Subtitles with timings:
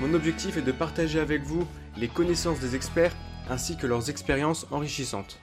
[0.00, 1.68] Mon objectif est de partager avec vous
[1.98, 3.14] les connaissances des experts
[3.50, 5.40] ainsi que leurs expériences enrichissantes.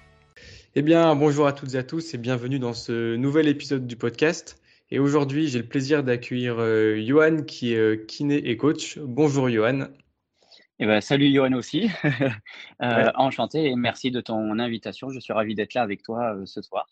[0.73, 3.95] Eh bien, bonjour à toutes et à tous et bienvenue dans ce nouvel épisode du
[3.95, 4.59] podcast.
[4.89, 8.97] Et aujourd'hui, j'ai le plaisir d'accueillir euh, Johan qui est euh, kiné et coach.
[8.97, 9.89] Bonjour Johan.
[10.79, 11.89] Eh ben, salut Johan aussi.
[12.81, 15.09] euh, Enchanté et merci de ton invitation.
[15.09, 16.87] Je suis ravi d'être là avec toi euh, ce soir.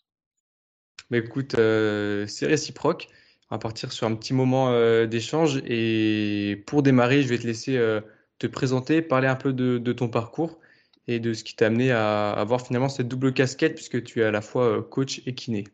[1.10, 3.08] Mais écoute, euh, c'est réciproque.
[3.50, 7.46] On va partir sur un petit moment euh, d'échange et pour démarrer, je vais te
[7.46, 8.00] laisser euh,
[8.38, 10.58] te présenter, parler un peu de, de, ton parcours
[11.06, 14.24] et de ce qui t'a amené à avoir finalement cette double casquette puisque tu es
[14.24, 15.64] à la fois euh, coach et kiné.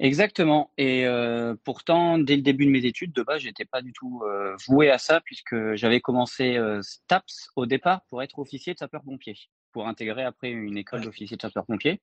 [0.00, 0.72] Exactement.
[0.76, 4.22] Et euh, pourtant, dès le début de mes études, de base, j'étais pas du tout
[4.24, 8.78] euh, voué à ça puisque j'avais commencé euh, STAPS au départ pour être officier de
[8.78, 9.36] sapeur-pompier,
[9.72, 12.00] pour intégrer après une école d'officier de sapeur-pompier.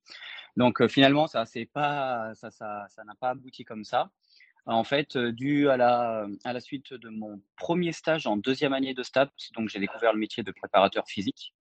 [0.55, 4.09] Donc finalement, ça c'est pas ça ça ça n'a pas abouti comme ça.
[4.65, 8.93] En fait, dû à la à la suite de mon premier stage en deuxième année
[8.93, 11.53] de STAPS, donc j'ai découvert le métier de préparateur physique.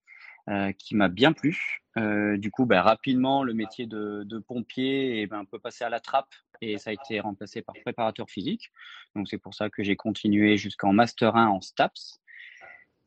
[0.49, 1.83] Euh, qui m'a bien plu.
[1.99, 5.91] Euh, du coup, bah, rapidement, le métier de, de pompier eh ben, peut passer à
[5.91, 8.73] la trappe et ça a été remplacé par préparateur physique.
[9.15, 12.21] Donc, c'est pour ça que j'ai continué jusqu'en Master 1 en STAPS.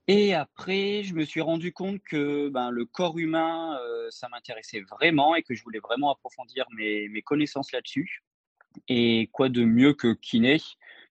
[0.08, 4.82] Et après, je me suis rendu compte que ben, le corps humain, euh, ça m'intéressait
[4.82, 8.22] vraiment et que je voulais vraiment approfondir mes, mes connaissances là-dessus.
[8.88, 10.60] Et quoi de mieux que kiné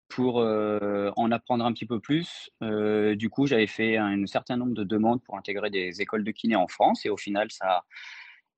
[0.09, 2.51] pour euh, en apprendre un petit peu plus.
[2.63, 6.31] Euh, du coup, j'avais fait un, certain nombre de demandes pour intégrer des écoles de
[6.31, 7.85] kiné en France et au final, ça,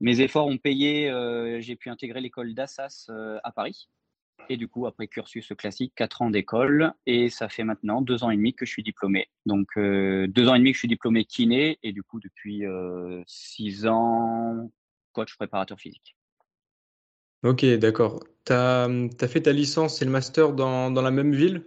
[0.00, 1.08] mes efforts ont payé.
[1.10, 3.08] Euh, j'ai pu intégrer l'école d'Assas
[3.44, 3.88] à Paris.
[4.48, 8.30] Et du coup, après cursus classique, quatre ans d'école et ça fait maintenant deux ans
[8.30, 9.28] et demi que je suis diplômé.
[9.46, 12.66] Donc euh, deux ans et demi que je suis diplômé kiné et du coup depuis
[12.66, 14.70] euh, six ans
[15.12, 16.16] coach préparateur physique.
[17.42, 18.20] Ok, d'accord.
[18.46, 21.64] Tu as, as, fait ta licence et le master dans, dans la même ville?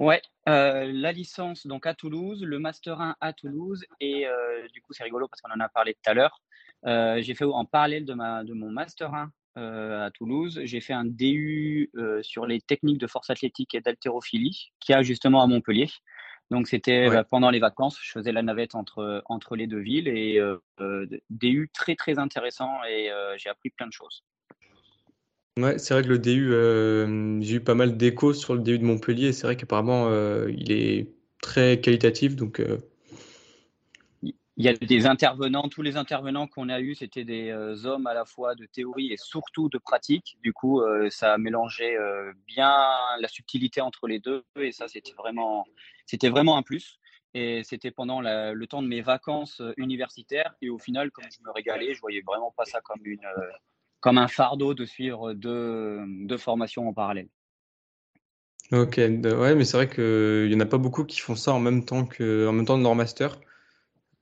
[0.00, 4.80] Ouais, euh, la licence donc à Toulouse, le master 1 à Toulouse et euh, du
[4.80, 6.40] coup c'est rigolo parce qu'on en a parlé tout à l'heure.
[6.86, 10.80] Euh, j'ai fait en parallèle de, ma, de mon master 1 euh, à Toulouse, j'ai
[10.80, 11.90] fait un DU
[12.22, 15.90] sur les techniques de force athlétique et d'haltérophilie qui a justement à Montpellier.
[16.50, 17.14] Donc c'était ouais.
[17.14, 20.40] bah, pendant les vacances, je faisais la navette entre, entre les deux villes et
[21.28, 24.24] DU très très intéressant et j'ai appris plein de choses.
[25.78, 28.84] C'est vrai que le DU, euh, j'ai eu pas mal d'échos sur le DU de
[28.84, 29.32] Montpellier.
[29.32, 31.08] C'est vrai qu'apparemment, euh, il est
[31.40, 32.36] très qualitatif.
[32.36, 32.78] Donc, euh...
[34.22, 37.52] il y a des intervenants, tous les intervenants qu'on a eus, c'était des
[37.84, 40.36] hommes à la fois de théorie et surtout de pratique.
[40.42, 41.96] Du coup, ça a mélangé
[42.46, 42.76] bien
[43.18, 45.66] la subtilité entre les deux et ça, c'était vraiment,
[46.22, 46.98] vraiment un plus.
[47.32, 50.54] Et c'était pendant le temps de mes vacances universitaires.
[50.60, 53.26] Et au final, comme je me régalais, je voyais vraiment pas ça comme une
[54.00, 57.28] comme un fardeau de suivre deux, deux formations en parallèle.
[58.72, 61.58] Ok, ouais, mais c'est vrai qu'il n'y en a pas beaucoup qui font ça en
[61.58, 63.40] même temps que en même temps de leur master.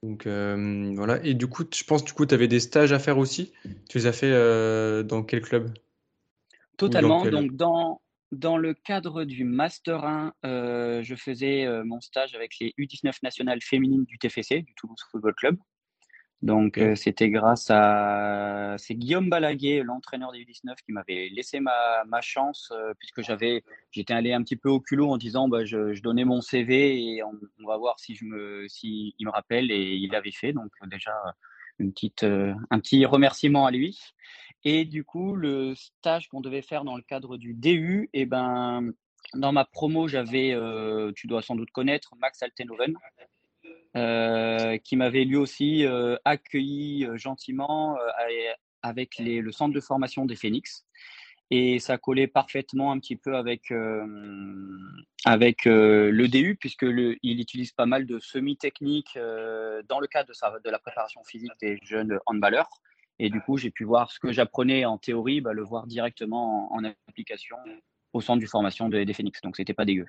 [0.02, 1.22] Donc euh, voilà.
[1.24, 3.52] Et du coup, je pense du coup, tu avais des stages à faire aussi?
[3.88, 5.76] Tu les as fait euh, dans quel club?
[6.76, 7.18] Totalement.
[7.18, 7.32] Dans quel...
[7.32, 8.00] Donc dans
[8.30, 13.62] dans le cadre du Master 1, euh, je faisais mon stage avec les U19 nationales
[13.62, 15.56] féminines du TFC, du Toulouse Football Club.
[16.42, 22.04] Donc, euh, c'était grâce à c'est Guillaume Balaguer, l'entraîneur des U19, qui m'avait laissé ma,
[22.06, 25.64] ma chance, euh, puisque j'avais j'étais allé un petit peu au culot en disant bah,
[25.64, 29.26] je, je donnais mon CV et on, on, va voir si je me si il
[29.26, 30.52] me rappelle et il l'avait fait.
[30.52, 31.12] Donc déjà
[31.80, 33.98] une petite euh, un petit remerciement à lui.
[34.64, 38.26] Et du coup, le stage qu'on devait faire dans le cadre du DU, et eh
[38.26, 38.92] ben
[39.34, 40.56] dans ma promo, j'avais
[41.16, 42.94] tu dois sans doute connaître Max Altenhoven.
[43.96, 47.96] Euh, qui m'avait lui aussi euh, accueilli euh, gentiment
[48.82, 50.84] avec le centre de formation des Phoenix.
[51.50, 53.72] Et ça collait parfaitement un petit peu avec,
[55.24, 59.18] avec le DU, puisque utilise pas mal de semi-techniques
[59.88, 60.30] dans le cadre
[60.62, 62.68] de, la préparation physique des jeunes handballeurs.
[63.18, 66.70] Et du coup, j'ai pu voir ce que j'apprenais en théorie, bah, le voir directement
[66.72, 67.56] en, application
[68.12, 69.40] au centre de formation des Phoenix.
[69.40, 70.06] Donc, c'était pas dégueu.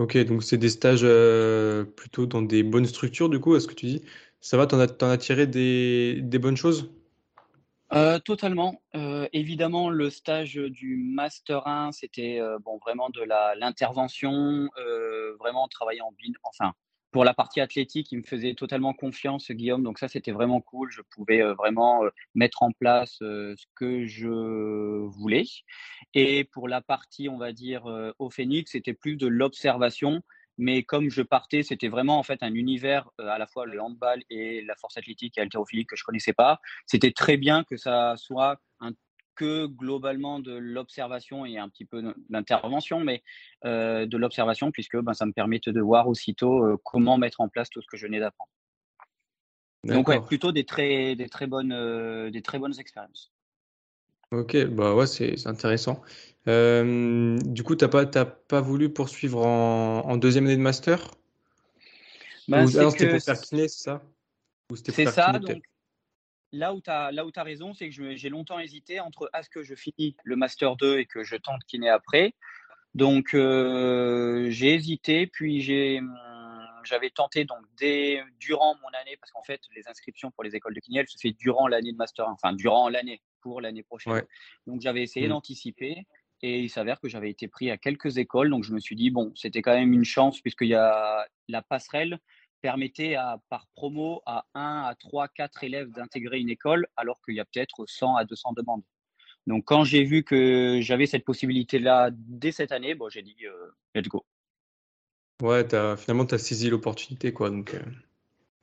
[0.00, 3.74] Ok, donc c'est des stages euh, plutôt dans des bonnes structures, du coup, est-ce que
[3.74, 4.04] tu dis?
[4.40, 6.90] Ça va, t'en as, tiré des, bonnes choses?
[8.24, 8.80] totalement.
[9.32, 14.70] évidemment, le stage du master 1, c'était bon vraiment de la l'intervention,
[15.38, 16.72] vraiment travailler en bin, enfin
[17.12, 19.82] pour la partie athlétique, il me faisait totalement confiance, Guillaume.
[19.82, 20.90] Donc ça, c'était vraiment cool.
[20.90, 22.02] Je pouvais vraiment
[22.34, 24.28] mettre en place ce que je
[25.06, 25.44] voulais.
[26.14, 27.84] Et pour la partie, on va dire,
[28.18, 30.22] au Phoenix, c'était plus de l'observation.
[30.58, 34.22] Mais comme je partais, c'était vraiment en fait un univers à la fois le handball
[34.28, 36.60] et la force athlétique et haltérophilie que je connaissais pas.
[36.86, 38.60] C'était très bien que ça soit
[39.34, 43.22] que globalement de l'observation et un petit peu d'intervention, mais
[43.64, 47.48] euh, de l'observation, puisque ben, ça me permet de voir aussitôt euh, comment mettre en
[47.48, 48.50] place tout ce que je venais d'apprendre.
[49.84, 53.32] Donc, ouais, plutôt des très, des très, bonnes, euh, des très bonnes expériences.
[54.30, 56.02] Ok, bah ouais, c'est intéressant.
[56.46, 61.10] du coup, tu n'as pas, pas voulu poursuivre en, deuxième année de master?
[62.48, 64.02] Ben, c'était pour faire kiné, c'est ça?
[64.74, 65.62] C'est ça, donc
[66.52, 70.16] là où tu as, raison, c'est que j'ai longtemps hésité entre est-ce que je finis
[70.24, 72.34] le Master 2 et que je tente kiné après.
[72.94, 76.14] Donc, euh, j'ai hésité, puis hum,
[76.84, 80.74] j'avais tenté donc dès, durant mon année, parce qu'en fait, les inscriptions pour les écoles
[80.74, 83.82] de kiné, elles se fait durant l'année de Master 1, enfin, durant l'année, pour l'année
[83.82, 84.22] prochaine.
[84.66, 85.30] Donc, j'avais essayé mmh.
[85.30, 86.06] d'anticiper.
[86.44, 89.10] Et il s'avère que j'avais été pris à quelques écoles, donc je me suis dit,
[89.10, 92.18] bon, c'était quand même une chance, puisqu'il y a la passerelle
[92.62, 97.34] permettait à, par promo à 1 à 3, 4 élèves d'intégrer une école, alors qu'il
[97.34, 98.82] y a peut-être 100 à 200 demandes.
[99.46, 103.74] Donc, quand j'ai vu que j'avais cette possibilité-là dès cette année, bon, j'ai dit euh,
[103.94, 104.24] let's go.
[105.42, 107.32] Ouais, as, finalement, tu as saisi l'opportunité.
[107.32, 107.50] quoi.
[107.50, 107.82] Donc, euh.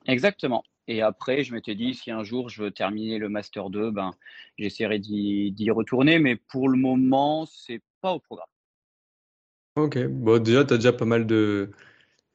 [0.07, 0.63] Exactement.
[0.87, 4.11] Et après, je m'étais dit, si un jour je veux terminer le Master 2, ben,
[4.57, 6.17] j'essaierai d'y retourner.
[6.17, 8.47] Mais pour le moment, c'est pas au programme.
[9.75, 9.99] Ok.
[10.07, 11.71] Bon, déjà, tu as déjà pas mal de,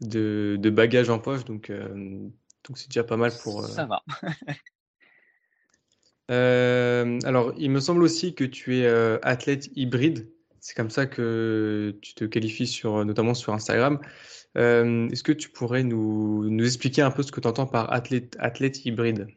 [0.08, 3.64] de, de bagages en poche, donc euh, donc c'est déjà pas mal pour.
[3.64, 4.02] Euh, Ça va.
[6.30, 8.86] Euh, alors, il me semble aussi que tu es
[9.22, 10.32] athlète hybride.
[10.58, 14.00] C'est comme ça que tu te qualifies sur, notamment sur Instagram.
[14.54, 18.38] Est-ce que tu pourrais nous, nous, expliquer un peu ce que tu entends par athlète,
[18.40, 19.28] athlète hybride?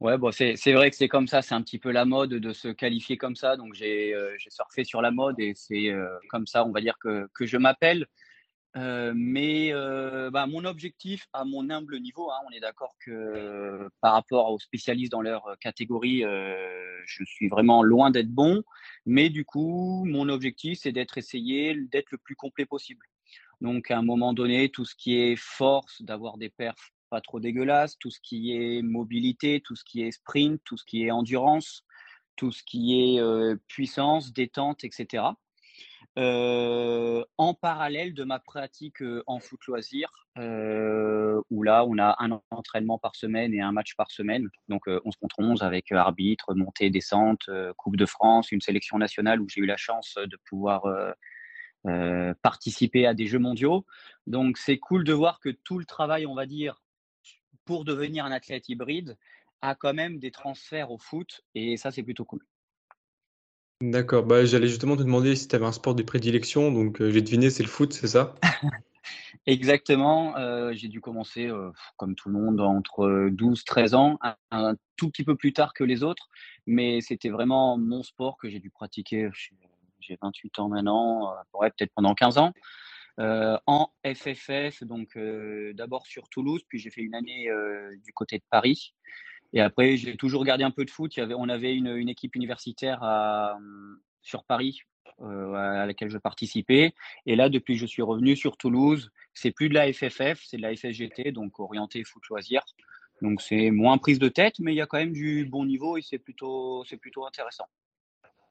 [0.00, 2.52] Ouais, bon, c'est vrai que c'est comme ça, c'est un petit peu la mode de
[2.52, 3.56] se qualifier comme ça.
[3.56, 4.16] Donc, j'ai
[4.48, 5.94] surfé sur la mode et c'est
[6.28, 8.08] comme ça, on va dire, que, que je m'appelle.
[8.76, 13.88] Euh, mais euh, bah, mon objectif, à mon humble niveau, hein, on est d'accord que
[14.00, 18.62] par rapport aux spécialistes dans leur catégorie, euh, je suis vraiment loin d'être bon.
[19.04, 23.06] Mais du coup, mon objectif, c'est d'être essayé, d'être le plus complet possible.
[23.60, 27.40] Donc, à un moment donné, tout ce qui est force, d'avoir des perfs pas trop
[27.40, 31.10] dégueulasses, tout ce qui est mobilité, tout ce qui est sprint, tout ce qui est
[31.10, 31.84] endurance,
[32.36, 33.20] tout ce qui est
[33.68, 35.24] puissance, détente, etc.
[36.18, 42.16] Euh, en parallèle de ma pratique euh, en foot loisir, euh, où là, on a
[42.18, 44.48] un entraînement par semaine et un match par semaine.
[44.68, 47.48] Donc, 11 contre 11 avec arbitre, montée, descente,
[47.78, 50.82] Coupe de France, une sélection nationale où j'ai eu la chance de pouvoir
[52.42, 53.86] participer à des Jeux mondiaux.
[54.26, 56.82] Donc, c'est cool de voir que tout le travail, on va dire,
[57.64, 59.16] pour devenir un athlète hybride,
[59.62, 61.42] a quand même des transferts au foot.
[61.54, 62.44] Et ça, c'est plutôt cool.
[63.82, 67.10] D'accord, bah, j'allais justement te demander si tu avais un sport de prédilection, donc euh,
[67.10, 68.36] j'ai deviné, c'est le foot, c'est ça?
[69.46, 74.20] Exactement, euh, j'ai dû commencer, euh, comme tout le monde, entre 12-13 ans,
[74.52, 76.28] un, tout petit peu plus tard que les autres,
[76.64, 79.30] mais c'était vraiment mon sport que j'ai dû pratiquer,
[79.98, 82.52] j'ai 28 ans maintenant, peut-être pendant 15 ans,
[83.18, 85.18] en FFF, donc
[85.74, 87.48] d'abord sur Toulouse, puis j'ai fait une année
[88.04, 88.94] du côté de Paris.
[89.52, 91.16] Et après, j'ai toujours gardé un peu de foot.
[91.16, 93.58] Il y avait, on avait une, une équipe universitaire à,
[94.22, 94.80] sur Paris
[95.20, 96.94] euh, à laquelle je participais.
[97.26, 100.56] Et là, depuis que je suis revenu sur Toulouse, c'est plus de la FFF, c'est
[100.56, 102.62] de la FSGT, donc orienté foot loisir.
[103.20, 105.96] Donc c'est moins prise de tête, mais il y a quand même du bon niveau
[105.96, 107.66] et c'est plutôt, c'est plutôt intéressant.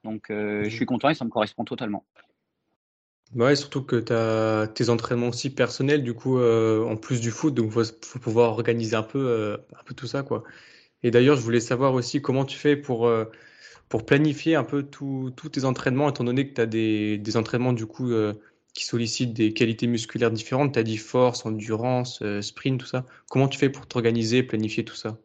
[0.04, 2.06] Donc euh, je suis content et ça me correspond totalement.
[3.36, 7.32] Ouais, surtout que tu as tes entraînements aussi personnels, du coup, euh, en plus du
[7.32, 10.44] foot, donc il faut, faut, pouvoir organiser un peu, un peu tout ça, quoi.
[11.04, 13.26] Et d'ailleurs, je voulais savoir aussi comment tu fais pour, euh,
[13.90, 17.74] pour planifier un peu tous tes entraînements, étant donné que tu as des, des, entraînements
[17.74, 18.34] du coup euh,
[18.74, 20.74] qui sollicitent des qualités musculaires différentes.
[20.74, 23.06] Tu as dit force, endurance, euh, sprint, tout ça.
[23.30, 25.18] Comment tu fais pour t'organiser, planifier tout ça?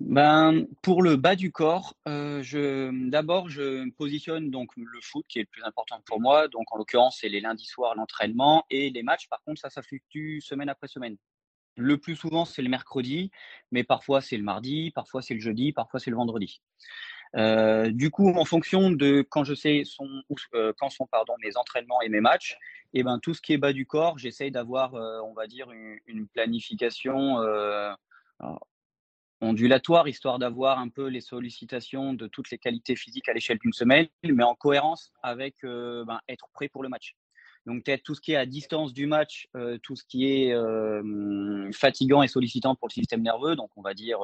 [0.00, 5.42] Ben, pour le bas du corps, je, d'abord, je positionne donc le foot qui est
[5.42, 6.48] le plus important pour moi.
[6.48, 9.28] Donc, en l'occurrence, c'est les lundis soirs, l'entraînement et les matchs.
[9.28, 11.16] Par contre, ça, ça fluctue semaine après semaine.
[11.76, 13.30] Le plus souvent, c'est le mercredi,
[13.72, 16.60] mais parfois c'est le mardi, parfois c'est le jeudi, parfois c'est le vendredi.
[17.36, 19.82] Euh, du coup, en fonction de quand je sais
[20.54, 21.08] euh, quand sont
[21.42, 22.56] mes entraînements et mes matchs,
[22.92, 25.48] et eh ben, tout ce qui est bas du corps, j'essaye d'avoir, euh, on va
[25.48, 25.68] dire,
[26.06, 27.38] une, planification,
[28.40, 28.58] on
[29.40, 33.72] ondulatoire, histoire d'avoir un peu les sollicitations de toutes les qualités physiques à l'échelle d'une
[33.72, 37.16] semaine, mais en cohérence avec ben, être prêt pour le match.
[37.66, 40.52] Donc peut-être tout ce qui est à distance du match, euh, tout ce qui est
[40.52, 44.18] euh, fatigant et sollicitant pour le système nerveux, donc on va dire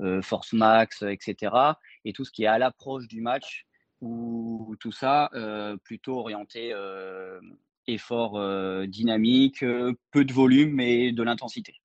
[0.00, 1.54] euh, force max, etc.
[2.04, 3.66] Et tout ce qui est à l'approche du match,
[4.00, 5.30] ou tout ça
[5.84, 6.74] plutôt orienté
[7.86, 9.64] effort dynamique,
[10.10, 11.80] peu de volume et de l'intensité.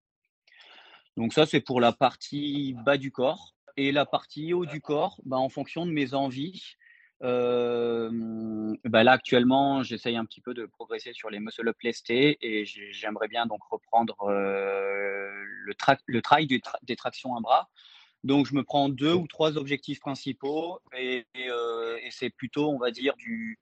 [1.15, 3.53] Donc ça c'est pour la partie bas du corps.
[3.77, 6.75] Et la partie haut du corps, bah, en fonction de mes envies,
[7.21, 12.65] bah là, actuellement, j'essaye un petit peu de progresser sur les muscle up lestés et
[12.65, 15.73] j'aimerais bien donc reprendre le,
[16.07, 17.69] le trail des, tractions à bras.
[18.23, 21.25] Donc, je me prends deux ou trois objectifs principaux et,
[22.11, 23.59] c'est plutôt, on va dire, du,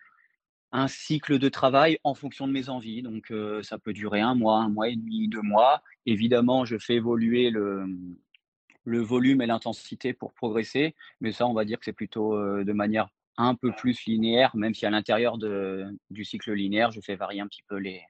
[0.71, 3.01] un cycle de travail en fonction de mes envies.
[3.01, 3.33] Donc,
[3.63, 5.81] ça peut durer un mois, un mois et demi, deux mois.
[6.05, 7.85] Évidemment, je fais évoluer le,
[8.83, 12.73] le volume et l'intensité pour progresser, mais ça, on va dire que c'est plutôt de
[12.73, 17.41] manière un peu plus linéaire, même si à l'intérieur du cycle linéaire, je fais varier
[17.41, 18.01] un petit peu les,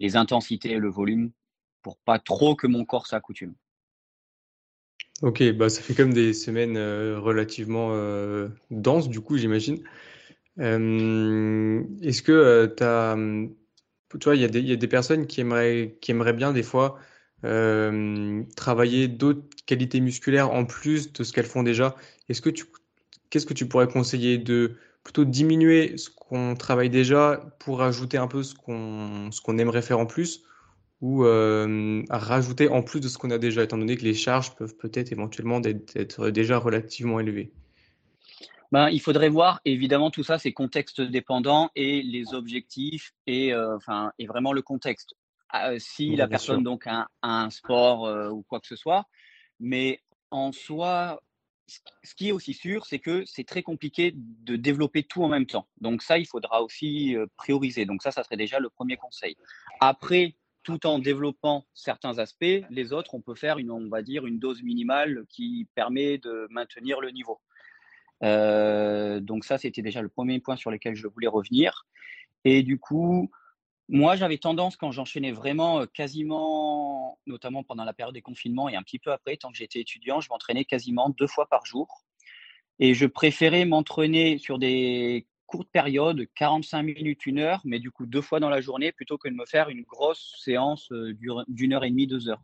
[0.00, 1.30] les intensités et le volume
[1.82, 3.54] pour pas trop que mon corps s'accoutume.
[5.22, 9.82] Ok, bah ça fait comme des semaines euh, relativement euh, denses, du coup, j'imagine.
[10.60, 13.16] Euh, est-ce que tu as.
[14.18, 16.98] Tu vois, il y, y, a des personnes qui aimeraient, qui aimeraient bien, des fois,
[18.56, 21.94] travailler d'autres qualités musculaires en plus de ce qu'elles font déjà.
[22.28, 22.64] Est-ce que tu
[23.30, 28.26] qu'est-ce que tu pourrais conseiller de plutôt diminuer ce qu'on travaille déjà pour ajouter un
[28.26, 30.42] peu ce qu'on ce qu'on aimerait faire en plus
[31.00, 34.54] ou euh, rajouter en plus de ce qu'on a déjà, étant donné que les charges
[34.56, 35.60] peuvent peut-être éventuellement
[35.94, 37.52] être déjà relativement élevées?
[38.72, 43.76] Ben, il faudrait voir, évidemment, tout ça, c'est contexte dépendant et les objectifs et, euh,
[43.76, 45.14] enfin, et vraiment le contexte.
[45.50, 49.06] Ah, euh, si la personne donc a, un sport ou quoi que ce soit,
[49.60, 51.22] mais en soi,
[51.68, 55.46] ce qui est aussi sûr, c'est que c'est très compliqué de développer tout en même
[55.46, 55.68] temps.
[55.80, 57.84] Donc ça, il faudra aussi euh, prioriser.
[57.84, 59.36] Donc ça, ça serait déjà le premier conseil.
[59.80, 64.26] Après, tout en développant certains aspects, les autres, on peut faire une, on va dire,
[64.26, 67.40] une dose minimale qui permet de maintenir le niveau.
[68.24, 71.86] Euh, donc ça, c'était déjà le premier point sur lequel je voulais revenir.
[72.44, 73.30] Et du coup,
[73.88, 78.82] moi, j'avais tendance, quand j'enchaînais vraiment quasiment, notamment pendant la période des confinements et un
[78.82, 82.04] petit peu après, tant que j'étais étudiant, je m'entraînais quasiment deux fois par jour.
[82.78, 88.04] Et je préférais m'entraîner sur des courtes périodes, 45 minutes, une heure, mais du coup
[88.04, 90.92] deux fois dans la journée, plutôt que de me faire une grosse séance
[91.48, 92.42] d'une heure et demie, deux heures.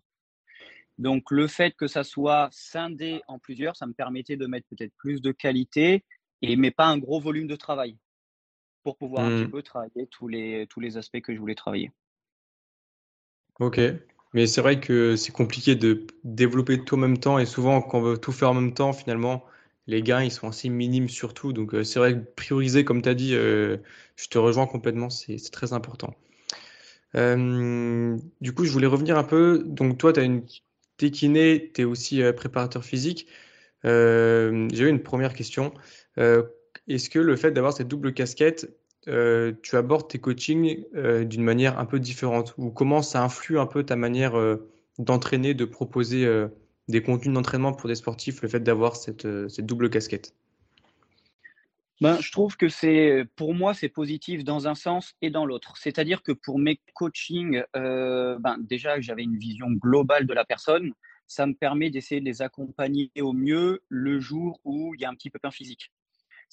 [0.96, 4.94] Donc le fait que ça soit scindé en plusieurs, ça me permettait de mettre peut-être
[4.96, 6.04] plus de qualité,
[6.40, 7.98] et mais pas un gros volume de travail
[8.84, 9.50] pour pouvoir un petit mmh.
[9.50, 11.90] peu travailler tous les, tous les aspects que je voulais travailler.
[13.58, 13.80] Ok,
[14.34, 17.98] mais c'est vrai que c'est compliqué de développer tout en même temps et souvent quand
[17.98, 19.44] on veut tout faire en même temps, finalement,
[19.86, 21.52] les gains ils sont assez minimes surtout.
[21.52, 23.78] Donc c'est vrai que prioriser, comme tu as dit, je
[24.28, 26.14] te rejoins complètement, c'est très important.
[27.14, 29.62] du coup, je voulais revenir un peu.
[29.64, 30.44] Donc toi, tu as une
[30.96, 33.28] t'es kiné, tu es aussi préparateur physique.
[33.84, 35.72] J'ai une première question.
[36.88, 38.76] Est-ce que le fait d'avoir cette double casquette,
[39.08, 42.54] euh, tu abordes tes coachings euh, d'une manière un peu différente?
[42.58, 46.28] Ou comment ça influe un peu ta manière euh, d'entraîner, de proposer
[46.88, 50.34] des contenus d'entraînement pour des sportifs, le fait d'avoir cette, double casquette?
[52.00, 55.74] Ben, je trouve que c'est, pour moi, c'est positif dans un sens et dans l'autre.
[55.76, 60.92] C'est-à-dire que pour mes coachings, ben, déjà, j'avais une vision globale de la personne.
[61.26, 65.08] Ça me permet d'essayer de les accompagner au mieux le jour où il y a
[65.08, 65.90] un petit peu pépin physique.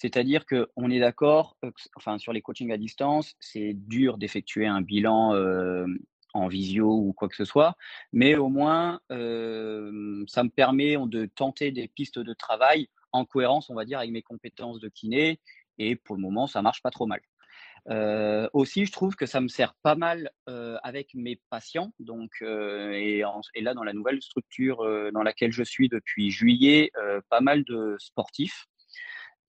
[0.01, 4.81] C'est-à-dire qu'on est d'accord, euh, enfin, sur les coachings à distance, c'est dur d'effectuer un
[4.81, 5.85] bilan euh,
[6.33, 7.75] en visio ou quoi que ce soit,
[8.11, 13.69] mais au moins, euh, ça me permet de tenter des pistes de travail en cohérence,
[13.69, 15.39] on va dire, avec mes compétences de kiné,
[15.77, 17.21] et pour le moment, ça marche pas trop mal.
[18.53, 20.31] aussi, je trouve que ça me sert pas mal
[20.83, 21.93] avec mes patients.
[21.99, 23.23] Donc, et,
[23.55, 24.77] et, là, dans la nouvelle structure
[25.13, 26.91] dans laquelle je suis depuis juillet,
[27.29, 28.67] pas mal de sportifs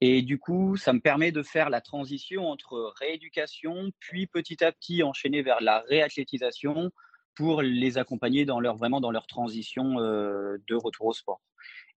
[0.04, 4.72] et du coup, ça me permet de faire la transition entre rééducation, puis petit à
[4.72, 6.90] petit enchaîner vers la réathlétisation
[7.36, 11.40] pour les accompagner dans leur, vraiment dans leur transition euh, de retour au sport.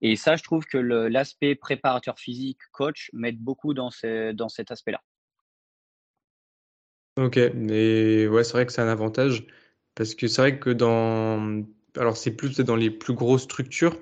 [0.01, 3.89] Et ça, je trouve que l'aspect préparateur physique, coach, m'aide beaucoup dans,
[4.33, 5.01] dans cet aspect-là.
[7.15, 9.45] Ok, mais ouais, c'est vrai que c'est un avantage
[9.95, 11.63] parce que c'est vrai que dans.
[11.95, 13.97] Alors, c'est plus dans les plus grosses structures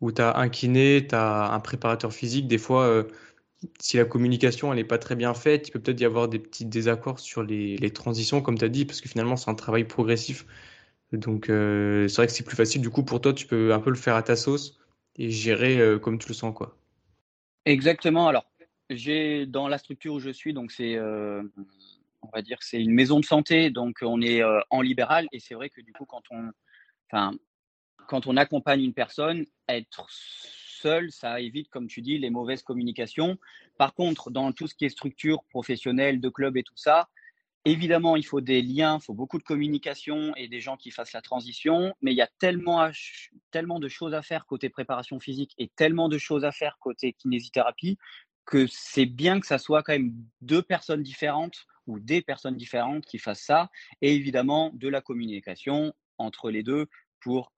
[0.00, 2.48] où tu as un kiné, tu as un préparateur physique.
[2.48, 3.04] Des fois, euh,
[3.80, 6.64] si la communication n'est pas très bien faite, il peut peut-être y avoir des petits
[6.64, 10.46] désaccords sur les, transitions, comme tu as dit, parce que finalement c'est un travail progressif.
[11.12, 12.80] Donc euh, c'est vrai que c'est plus facile.
[12.80, 14.78] Du coup, pour toi, tu peux un peu le faire à ta sauce
[15.16, 16.54] et gérer comme tu le sens.
[16.54, 16.76] quoi.
[17.64, 18.28] Exactement.
[18.28, 18.44] Alors,
[18.90, 23.20] j'ai dans la structure où je suis, donc c'est, on va dire, c'est une maison
[23.20, 26.50] de santé, donc on est en libéral, et c'est vrai que du coup, quand on,
[28.06, 30.06] quand on accompagne une personne, être
[30.84, 33.38] seul, ça évite, comme tu dis, les mauvaises communications.
[33.78, 37.08] Par contre, dans tout ce qui est structure professionnelle, de club et tout ça,
[37.64, 41.14] évidemment, il faut des liens, il faut beaucoup de communication et des gens qui fassent
[41.14, 41.94] la transition.
[42.02, 42.90] Mais il y a tellement,
[43.50, 47.14] tellement de choses à faire côté préparation physique et tellement de choses à faire côté
[47.14, 47.96] kinésithérapie
[48.44, 50.12] que c'est bien que ça soit quand même
[50.42, 53.70] deux personnes différentes ou des personnes différentes qui fassent ça.
[54.02, 56.86] Et évidemment, de la communication entre les deux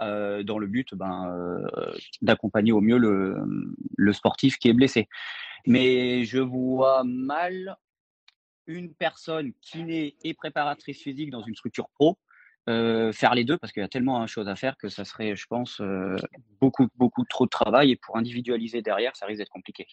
[0.02, 1.92] euh, dans le but ben, euh,
[2.22, 5.08] d'accompagner au mieux le, sportif qui est blessé.
[5.66, 7.76] Mais je vois mal
[8.66, 12.18] une personne kiné et préparatrice physique dans une structure pro
[12.68, 15.04] euh, faire les deux parce qu'il y a tellement de choses à faire que ça
[15.04, 15.80] serait, je pense,
[16.60, 19.86] beaucoup, beaucoup trop de travail et pour individualiser derrière, ça risque d'être compliqué.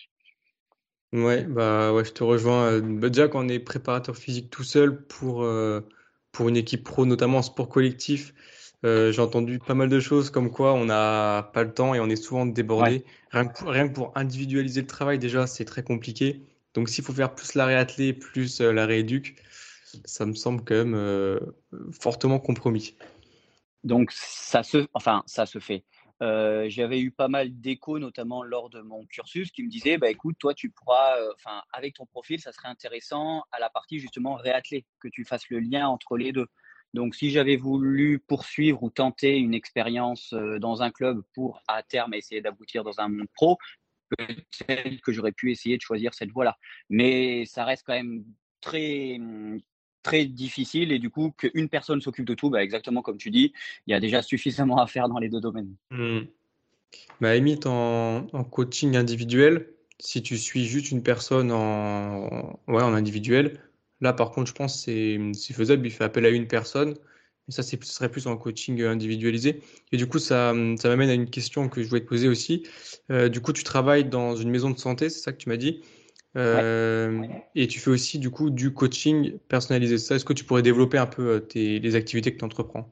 [1.12, 2.80] Ouais, bah ouais, je te rejoins.
[2.80, 5.48] Bah, déjà, quand on est préparateur physique tout seul pour,
[6.32, 8.34] pour une équipe pro, notamment en sport collectif,
[8.86, 12.00] euh, j'ai entendu pas mal de choses comme quoi on n'a pas le temps et
[12.00, 13.06] on est souvent débordé.
[13.32, 16.42] Rien, que pour, individualiser le travail, déjà, c'est très compliqué.
[16.74, 19.36] Donc, s'il faut faire plus l'arrêt attelé, plus euh, la rééduque,
[20.06, 21.40] ça me semble quand même euh,
[21.92, 22.96] fortement compromis.
[23.86, 25.84] Donc, ça se, enfin, ça se fait.
[26.22, 30.38] J'avais eu pas mal d'échos, notamment lors de mon cursus, qui me disaient bah, écoute,
[30.40, 34.86] toi, tu pourras, enfin, avec ton profil, ça serait intéressant à la partie justement réattelée,
[35.02, 36.48] que tu fasses le lien entre les deux.
[36.94, 41.82] Donc, si j'avais voulu poursuivre ou tenter une expérience euh, dans un club pour à
[41.82, 43.58] terme essayer d'aboutir dans un monde pro,
[44.10, 46.58] peut-être que j'aurais pu essayer de choisir cette voie-là.
[46.90, 48.24] Mais ça reste quand même
[48.62, 49.20] très
[50.04, 53.54] très difficile et du coup qu'une personne s'occupe de tout, bah, exactement comme tu dis,
[53.88, 55.74] il y a déjà suffisamment à faire dans les deux domaines.
[55.92, 56.20] Mmh.
[57.22, 57.32] Bah,
[57.66, 59.70] en, coaching individuel,
[60.00, 63.60] si tu suis juste une personne en, en individuel,
[64.04, 65.88] Là, par contre, je pense que c'est faisable.
[65.88, 66.96] Il fait appel à une personne.
[67.48, 69.62] Mais ça, ce serait plus en coaching individualisé.
[69.92, 72.64] Et du coup, ça, ça m'amène à une question que je voulais te poser aussi.
[73.12, 75.58] Euh, du coup, tu travailles dans une maison de santé, c'est ça que tu m'as
[75.58, 75.82] dit?
[76.38, 79.98] Euh, et tu fais aussi du coup du coaching personnalisé.
[79.98, 82.90] Ça, est-ce que tu pourrais développer un peu euh, tes, les activités que tu entreprends?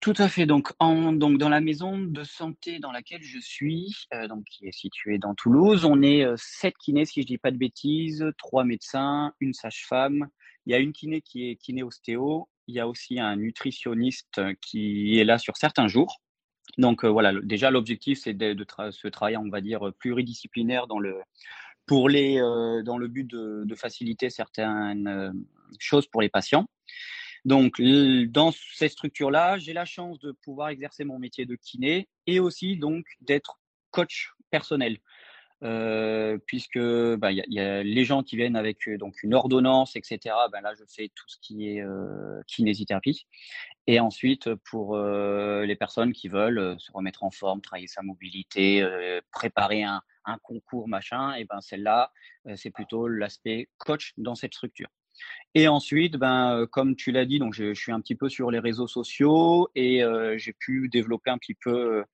[0.00, 0.46] Tout à fait.
[0.46, 5.18] Donc, dans la maison de santé dans laquelle je suis, euh, donc, qui est située
[5.18, 8.64] dans Toulouse, on est euh, sept kinés, si je ne dis pas de bêtises, trois
[8.64, 10.28] médecins, une sage-femme.
[10.66, 12.48] Il y a une kiné qui est kiné ostéo.
[12.68, 16.20] Il y a aussi un nutritionniste qui est là sur certains jours.
[16.78, 21.20] Donc, euh, voilà, déjà, l'objectif, c'est de, de travail, on va dire, pluridisciplinaire dans le,
[21.86, 22.38] pour les,
[22.84, 25.32] dans le but de faciliter certaines
[25.78, 26.66] choses pour les patients.
[27.46, 32.40] Donc, dans ces structures-là, j'ai la chance de pouvoir exercer mon métier de kiné et
[32.40, 33.60] aussi donc d'être
[33.92, 34.98] coach personnel.
[35.62, 40.34] Euh, puisque bah, y, a les gens qui viennent avec euh, donc une ordonnance, etc.
[40.52, 43.26] Ben là, je fais tout ce qui est euh, kinésithérapie.
[43.86, 48.84] Et ensuite, pour les personnes qui veulent se remettre en forme, travailler sa mobilité,
[49.30, 52.10] préparer un, un, concours, machin, et ben celle-là,
[52.56, 54.88] c'est plutôt l'aspect coach dans cette structure.
[55.54, 58.50] Et ensuite, ben, euh, comme tu l'as dit, donc je, suis un petit peu sur
[58.50, 62.04] les réseaux sociaux et euh, j'ai pu développer un petit peu euh,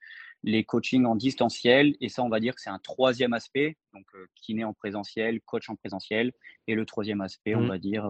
[0.45, 1.97] les coachings en distanciel.
[2.01, 5.69] Et ça, on va dire que c'est un troisième aspect, donc kiné en présentiel, coach
[5.69, 6.33] en présentiel.
[6.69, 7.69] Et le troisième aspect, on mmh.
[7.69, 8.09] va dire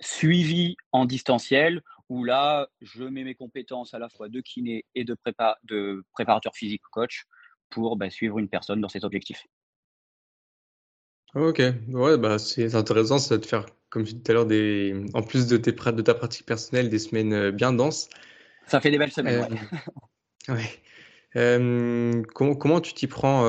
[0.00, 5.04] suivi en distanciel, où là, je mets mes compétences à la fois de kiné et
[5.04, 7.24] de, prépa de préparateur physique coach
[7.70, 9.44] pour ben, suivre une personne dans ses objectifs.
[11.34, 14.94] Ok, ouais, bah c'est intéressant, ça de faire, comme je disais tout à l'heure, des,
[15.14, 18.08] en plus de, tes, de ta pratique personnelle, des semaines euh, bien denses.
[18.68, 19.58] Ça fait des belles semaines,
[20.48, 20.70] euh, ouais.
[21.34, 23.42] Euh, comment, comment, tu t'y prends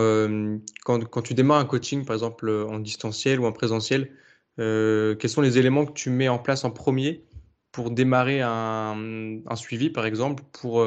[0.83, 4.09] quand, quand, tu démarres un coaching, par exemple en distanciel ou en présentiel
[4.57, 7.23] Quels sont les éléments que tu mets en place en premier
[7.71, 10.83] pour démarrer un, un suivi, par exemple, pour,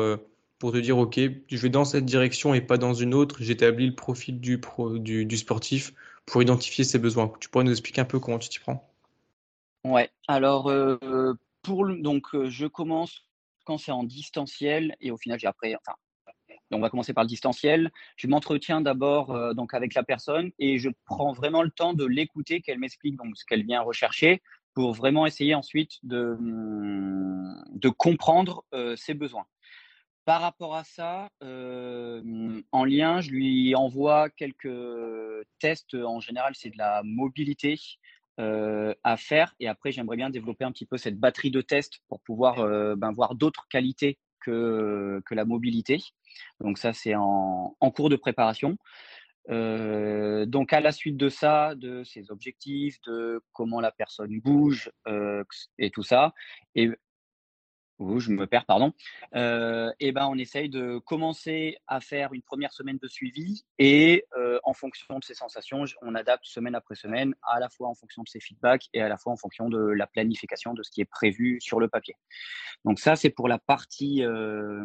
[0.58, 3.86] pour te dire, OK, je vais dans cette direction et pas dans une autre, j'établis
[3.86, 5.94] le profil du, pro, du, du sportif
[6.30, 7.32] pour identifier ses besoins.
[7.40, 8.88] Tu pourrais nous expliquer un peu comment tu t'y prends?
[9.84, 13.26] Ouais, alors euh, pour donc euh, je commence
[13.64, 15.74] quand c'est en distanciel et au final j'ai après
[16.70, 17.90] on va commencer par le distanciel.
[18.16, 22.04] Je m'entretiens d'abord euh, donc avec la personne et je prends vraiment le temps de
[22.04, 24.42] l'écouter, qu'elle m'explique donc ce qu'elle vient rechercher
[24.74, 28.64] pour vraiment essayer ensuite de, de comprendre
[28.96, 29.44] ses besoins.
[30.28, 34.68] Par rapport à ça, euh, en lien, je lui envoie quelques
[35.58, 35.94] tests.
[35.94, 37.80] En général, c'est de la mobilité
[38.38, 39.54] euh, à faire.
[39.58, 42.94] Et après, j'aimerais bien développer un petit peu cette batterie de tests pour pouvoir euh,
[42.94, 45.98] ben, voir d'autres qualités que, que la mobilité.
[46.60, 48.76] Donc ça, c'est en, en, cours de préparation.
[49.50, 54.90] Euh, donc à la suite de ça, de ses objectifs, de comment la personne bouge
[55.06, 55.42] euh,
[55.78, 56.34] et tout ça,
[56.74, 56.90] et
[58.18, 58.92] je me perds, pardon.
[59.34, 64.24] Euh, et ben, on essaye de commencer à faire une première semaine de suivi et
[64.36, 67.94] euh, en fonction de ses sensations, on adapte semaine après semaine, à la fois en
[67.94, 70.90] fonction de ses feedbacks et à la fois en fonction de la planification de ce
[70.90, 72.14] qui est prévu sur le papier.
[72.84, 74.84] Donc ça, c'est pour la partie euh,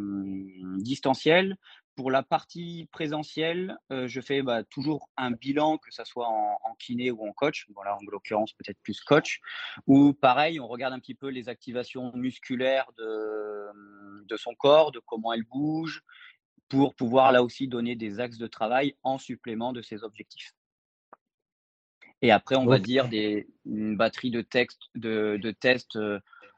[0.80, 1.58] distancielle.
[1.96, 6.76] Pour la partie présentielle, euh, je fais bah, toujours un bilan, que ce soit en,
[6.80, 7.68] kiné ou en coach.
[7.76, 9.42] En l'occurrence, peut-être plus coach.
[9.86, 15.00] Ou pareil, on regarde un petit peu les activations musculaires de, de son corps, de
[15.06, 16.02] comment elle bouge,
[16.68, 20.54] pour pouvoir là aussi donner des axes de travail en supplément de ses objectifs.
[22.24, 26.00] Et après, on va dire des, une batterie de, textes, de, de tests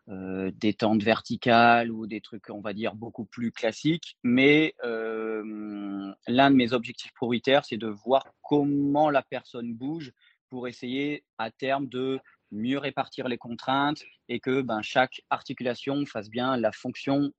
[0.08, 4.18] euh, des tentes verticales ou des trucs, on va dire, beaucoup plus classiques.
[4.22, 10.14] Mais euh, l'un de mes objectifs prioritaires, c'est de voir comment la personne bouge
[10.50, 12.20] pour essayer à terme de
[12.52, 17.32] mieux répartir les contraintes et que ben, chaque articulation fasse bien la fonction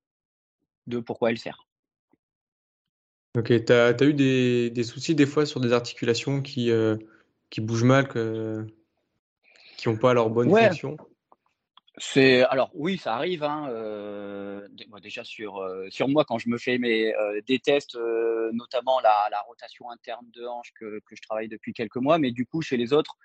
[0.88, 1.68] de pourquoi elle sert.
[3.38, 6.96] Ok, tu as, eu des, soucis des fois sur des articulations qui, euh,
[7.48, 10.96] qui bougent mal, qui n'ont pas leur bonne fonction?
[11.98, 13.42] C'est alors oui, ça arrive.
[13.42, 14.68] Hein, euh,
[15.02, 17.98] déjà sur euh, sur moi quand je me fais mes euh, des tests,
[18.52, 22.32] notamment la, la, rotation interne de hanche que, que je travaille depuis quelques mois, mais
[22.32, 23.16] du coup chez les autres,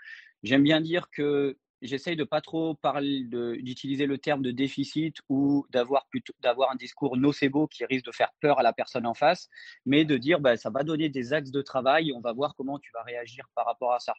[0.44, 5.66] j'aime bien dire que j'essaye de pas trop parler d'utiliser le terme de déficit ou
[5.70, 9.14] d'avoir plutôt d'avoir un discours nocebo qui risque de faire peur à la personne en
[9.14, 9.50] face,
[9.86, 12.80] mais de dire bah, ça va donner des axes de travail, on va voir comment
[12.80, 14.14] tu vas réagir par rapport à ça.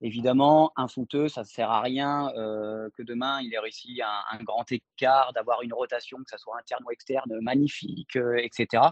[0.00, 4.38] Évidemment, un fouteux, ça ne sert à rien euh, que demain il ait réussi un,
[4.38, 8.82] un grand écart, d'avoir une rotation, que ça soit interne ou externe, magnifique, euh, etc.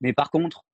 [0.00, 0.64] Mais par contre,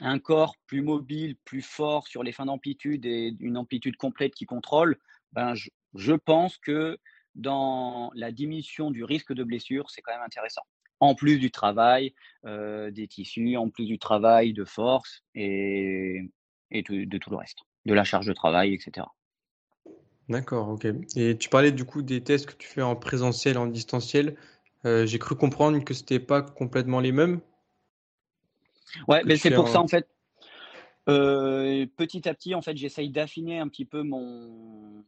[0.00, 4.44] un corps plus mobile, plus fort sur les fins d'amplitude et une amplitude complète qui
[4.44, 4.98] contrôle,
[5.32, 6.98] ben, je, je pense que
[7.34, 10.62] dans la diminution du risque de blessure, c'est quand même intéressant.
[11.00, 12.14] En plus du travail
[12.46, 16.30] euh, des tissus, en plus du travail de force et,
[16.70, 19.06] et de, tout le reste, de la charge de travail, etc.
[20.28, 20.86] D'accord, ok.
[21.14, 24.36] Et tu parlais du coup des tests que tu fais en présentiel, en distanciel.
[24.86, 27.40] Euh, j'ai cru comprendre que ce n'était pas complètement les mêmes.
[29.06, 30.08] Ouais, mais c'est pour ça en fait.
[31.08, 35.04] Euh, petit à petit, en fait, j'essaye d'affiner un petit peu mon,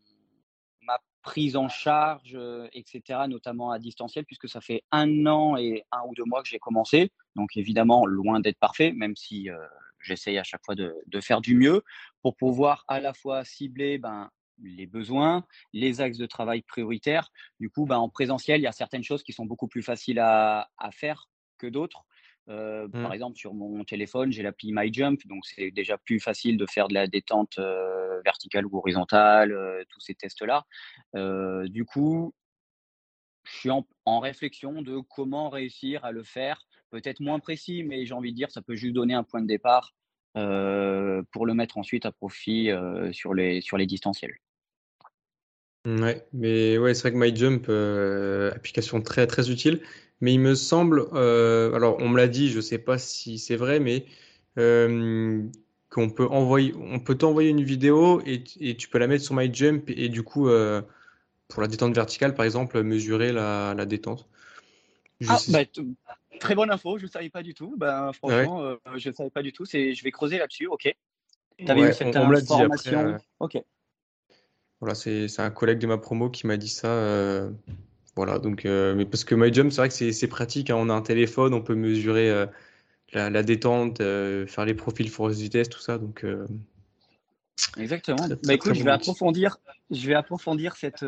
[1.22, 6.02] prise en charge, euh, etc., notamment à distanciel, puisque ça fait un an et un
[6.06, 7.12] ou deux mois que j'ai commencé.
[7.36, 9.56] Donc évidemment, loin d'être parfait, même si euh,
[10.00, 11.82] j'essaye à chaque fois de, faire du mieux
[12.22, 14.30] pour pouvoir à la fois cibler ben,
[14.62, 17.30] les besoins, les axes de travail prioritaires.
[17.60, 20.18] Du coup, ben, en présentiel, il y a certaines choses qui sont beaucoup plus faciles
[20.20, 21.28] à faire
[21.58, 22.04] que d'autres.
[22.48, 23.14] Euh, par mmh.
[23.14, 26.94] exemple, sur mon téléphone, j'ai l'appli MyJump, donc c'est déjà plus facile de faire de
[26.94, 30.64] la détente euh, verticale ou horizontale, euh, tous ces tests-là.
[31.66, 32.34] du coup,
[33.44, 38.14] je suis en, réflexion de comment réussir à le faire, peut-être moins précis, mais j'ai
[38.14, 39.94] envie de dire, ça peut juste donner un point de départ
[40.34, 42.70] pour le mettre ensuite à profit
[43.12, 44.36] sur, les, sur les distanciels.
[45.86, 47.68] Ouais, mais ouais, c'est vrai que MyJump,
[48.54, 49.82] application très très utile.
[50.20, 53.38] Mais il me semble, euh, alors on me l'a dit, je ne sais pas si
[53.38, 54.04] c'est vrai, mais
[54.58, 55.42] euh,
[55.90, 59.90] qu'on peut envoyer, on peut t'envoyer une vidéo et, tu peux la mettre sur MyJump
[59.90, 60.82] et, du coup, euh,
[61.46, 64.28] pour la détente verticale, par exemple, mesurer la, détente.
[65.28, 65.60] ah, bah,
[66.40, 67.74] très bonne info, je ne savais pas du tout.
[67.76, 69.64] Ben, franchement, je ne savais pas du tout.
[69.64, 70.92] Je vais creuser là-dessus, ok.
[71.58, 73.18] Tu avais cette on, information.
[73.38, 73.62] ok.
[74.80, 77.48] Voilà, c'est un collègue de ma promo qui m'a dit ça.
[78.18, 80.70] Voilà, donc, euh, mais parce que MyJump, c'est vrai que c'est pratique.
[80.70, 80.76] Hein.
[80.76, 82.46] on a un téléphone, on peut mesurer euh,
[83.12, 85.98] la, détente, euh, faire les profils force vitesse, tout ça.
[85.98, 86.26] Donc,
[87.76, 88.26] Exactement.
[88.42, 89.58] bah, écoute, je vais, approfondir,
[89.92, 91.06] je vais approfondir cette,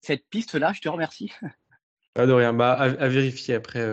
[0.00, 0.72] cette piste-là.
[0.72, 1.32] Je te remercie.
[2.14, 2.54] Pas de rien.
[2.54, 3.86] Bah, à, vérifier après.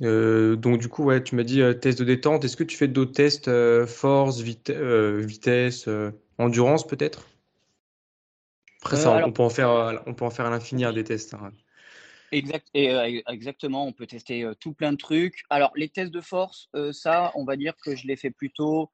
[0.00, 2.44] donc du coup, ouais, tu m'as dit test de détente.
[2.44, 3.48] Est-ce que tu fais d'autres tests,
[3.86, 5.88] force, vitesse,
[6.38, 7.28] endurance peut-être?
[8.84, 11.04] Après, ça, euh, on, peut en faire, euh, on peut en faire à l'infini des
[11.04, 11.32] tests.
[11.32, 11.52] Hein.
[12.32, 15.42] Exact, et, euh, exactement, on peut tester tout plein de trucs.
[15.48, 18.90] Alors, les tests de force, ça, on va dire que je les fais plutôt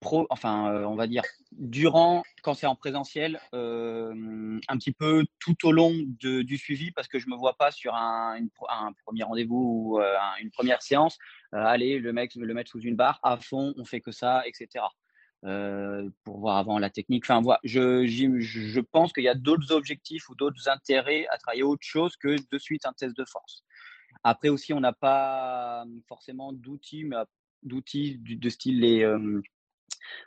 [0.00, 5.70] pro, enfin, on va dire durant, quand c'est en présentiel, un petit peu tout au
[5.70, 10.00] long du suivi, parce que je me vois pas sur un, un premier rendez-vous ou
[10.40, 11.16] une première séance,
[11.52, 14.84] aller le mec le mettre sous une barre à fond, on fait que ça, etc.
[16.24, 17.24] pour voir avant la technique.
[17.24, 21.62] Enfin, voilà, je, je pense qu'il y a d'autres objectifs ou d'autres intérêts à travailler
[21.62, 23.62] autre chose que de suite un test de force.
[24.22, 27.16] Après aussi, on n'a pas forcément d'outils, mais
[27.62, 29.04] d'outils de style les.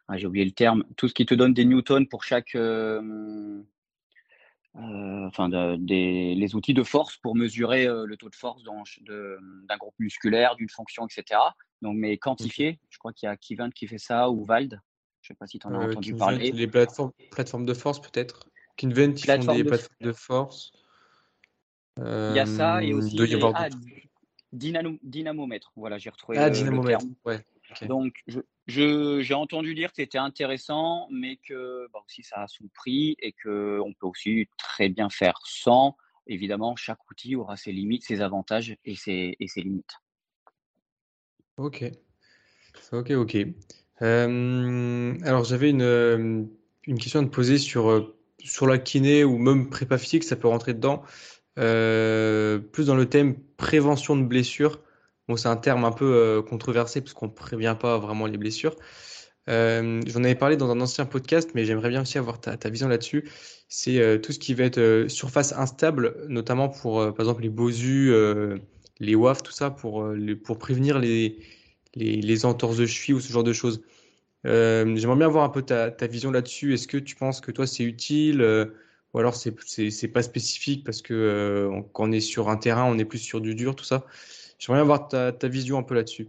[0.08, 0.84] Ah, j'ai oublié le terme.
[0.98, 2.56] Tout ce qui te donne des newtons pour chaque.
[4.76, 5.50] enfin,
[5.80, 10.70] des, les outils de force pour mesurer le taux de force d'un groupe musculaire, d'une
[10.70, 11.40] fonction, etc.
[11.82, 12.80] Donc, mais quantifié.
[12.90, 14.80] Je crois qu'il y a Kivant qui fait ça ou Vald.
[15.28, 16.52] Je ne sais pas si tu en as entendu parler.
[16.54, 18.50] Les plateformes, plateformes de force, peut-être.
[18.78, 20.72] Kinvent, qui font des plateformes de force.
[21.98, 23.40] Il y a ça et aussi les...
[23.54, 23.68] ah,
[24.54, 25.74] dynamomètre.
[25.76, 27.06] Voilà, j'ai retrouvé ah, dynamomètre.
[27.26, 27.46] Ouais.
[27.88, 28.24] Donc,
[28.68, 33.18] je, j'ai entendu dire que c'était intéressant, mais que bah, aussi ça a son prix
[33.20, 35.98] et qu'on peut aussi très bien faire sans.
[36.28, 39.96] Évidemment, chaque outil aura ses limites, ses avantages et ses, et ses limites.
[41.58, 41.84] Ok.
[42.94, 43.38] Ok, ok.
[44.02, 46.48] Euh, alors, j'avais une,
[46.86, 50.36] une question à te poser sur, euh, sur la kiné ou même prépa physique, ça
[50.36, 51.04] peut rentrer dedans.
[51.58, 54.80] Euh, plus dans le thème prévention de blessures.
[55.28, 58.38] Bon, c'est un terme un peu euh, controversé parce qu'on ne prévient pas vraiment les
[58.38, 58.76] blessures.
[59.50, 62.88] Euh, j'en avais parlé dans un ancien podcast, mais j'aimerais bien aussi avoir ta, vision
[62.88, 63.30] là-dessus.
[63.70, 68.14] C'est tout ce qui va être surface instable, notamment pour, par exemple, les bosus,
[69.00, 70.06] les WAF, tout ça, pour,
[70.44, 71.40] pour prévenir les,
[71.98, 73.82] les, entorses de cheville ou ce genre de choses.
[74.44, 76.74] j'aimerais bien avoir un peu ta, vision là-dessus.
[76.74, 78.42] Est-ce que tu penses que toi, c'est utile
[79.14, 82.98] ou alors c'est pas spécifique parce que euh, quand on est sur un terrain, on
[82.98, 84.06] est plus sur du dur, tout ça.
[84.60, 86.28] J'aimerais avoir ta, vision un peu là-dessus.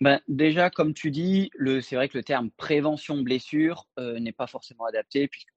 [0.00, 1.50] Ben, déjà, comme tu dis,
[1.82, 5.48] c'est vrai que le terme prévention blessure euh, n'est pas forcément adapté puisque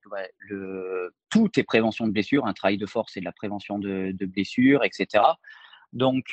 [1.30, 2.46] tout est prévention de blessure.
[2.46, 5.24] Un travail de force, c'est de la prévention de, de blessures, etc.
[5.94, 6.30] Donc,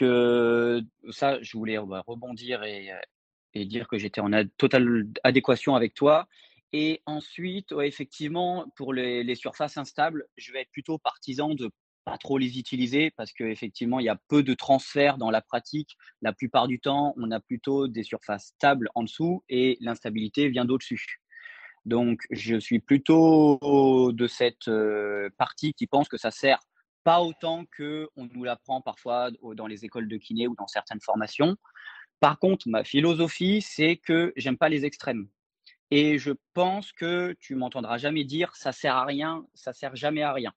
[1.10, 2.90] ça, je voulais rebondir et,
[3.66, 6.26] dire que j'étais en totale adéquation avec toi.
[6.72, 11.70] Et ensuite, effectivement, pour les, surfaces instables, je vais être plutôt partisan de
[12.06, 15.96] pas trop les utiliser parce qu'effectivement, il y a peu de transferts dans la pratique.
[16.22, 20.64] La plupart du temps, on a plutôt des surfaces stables en dessous et l'instabilité vient
[20.64, 21.20] d'au-dessus.
[21.84, 24.70] Donc, je suis plutôt de cette
[25.36, 26.60] partie qui pense que ça sert
[27.04, 31.00] pas autant que on nous l'apprend parfois dans les écoles de kiné ou dans certaines
[31.00, 31.56] formations.
[32.20, 35.28] Par contre, ma philosophie, c'est que j'aime pas les extrêmes.
[35.90, 40.22] Et je pense que tu m'entendras jamais dire ça sert à rien, ça sert jamais
[40.22, 40.52] à rien.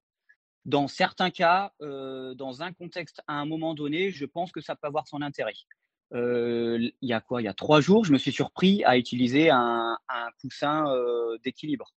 [0.65, 4.75] Dans certains cas, euh, dans un contexte à un moment donné, je pense que ça
[4.75, 5.56] peut avoir son intérêt.
[6.13, 7.41] Euh, il y a quoi?
[7.41, 9.97] Il y a trois jours, je me suis surpris à utiliser un,
[10.39, 11.93] coussin euh, d'équilibre.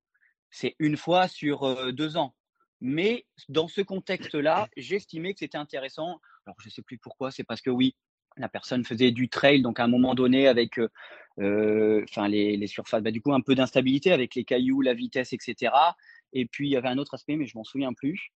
[0.50, 2.34] C'est une fois sur deux ans.
[2.80, 6.20] Mais dans ce contexte-là, j'estimais que c'était intéressant.
[6.44, 7.96] Alors, je ne sais plus pourquoi, c'est parce que oui,
[8.36, 10.78] la personne faisait du trail, donc à un moment donné, avec
[11.40, 15.32] euh, enfin les, surfaces, bah, du coup un peu d'instabilité avec les cailloux, la vitesse,
[15.32, 15.72] etc.
[16.32, 18.32] Et puis il y avait un autre aspect, mais je m'en souviens plus.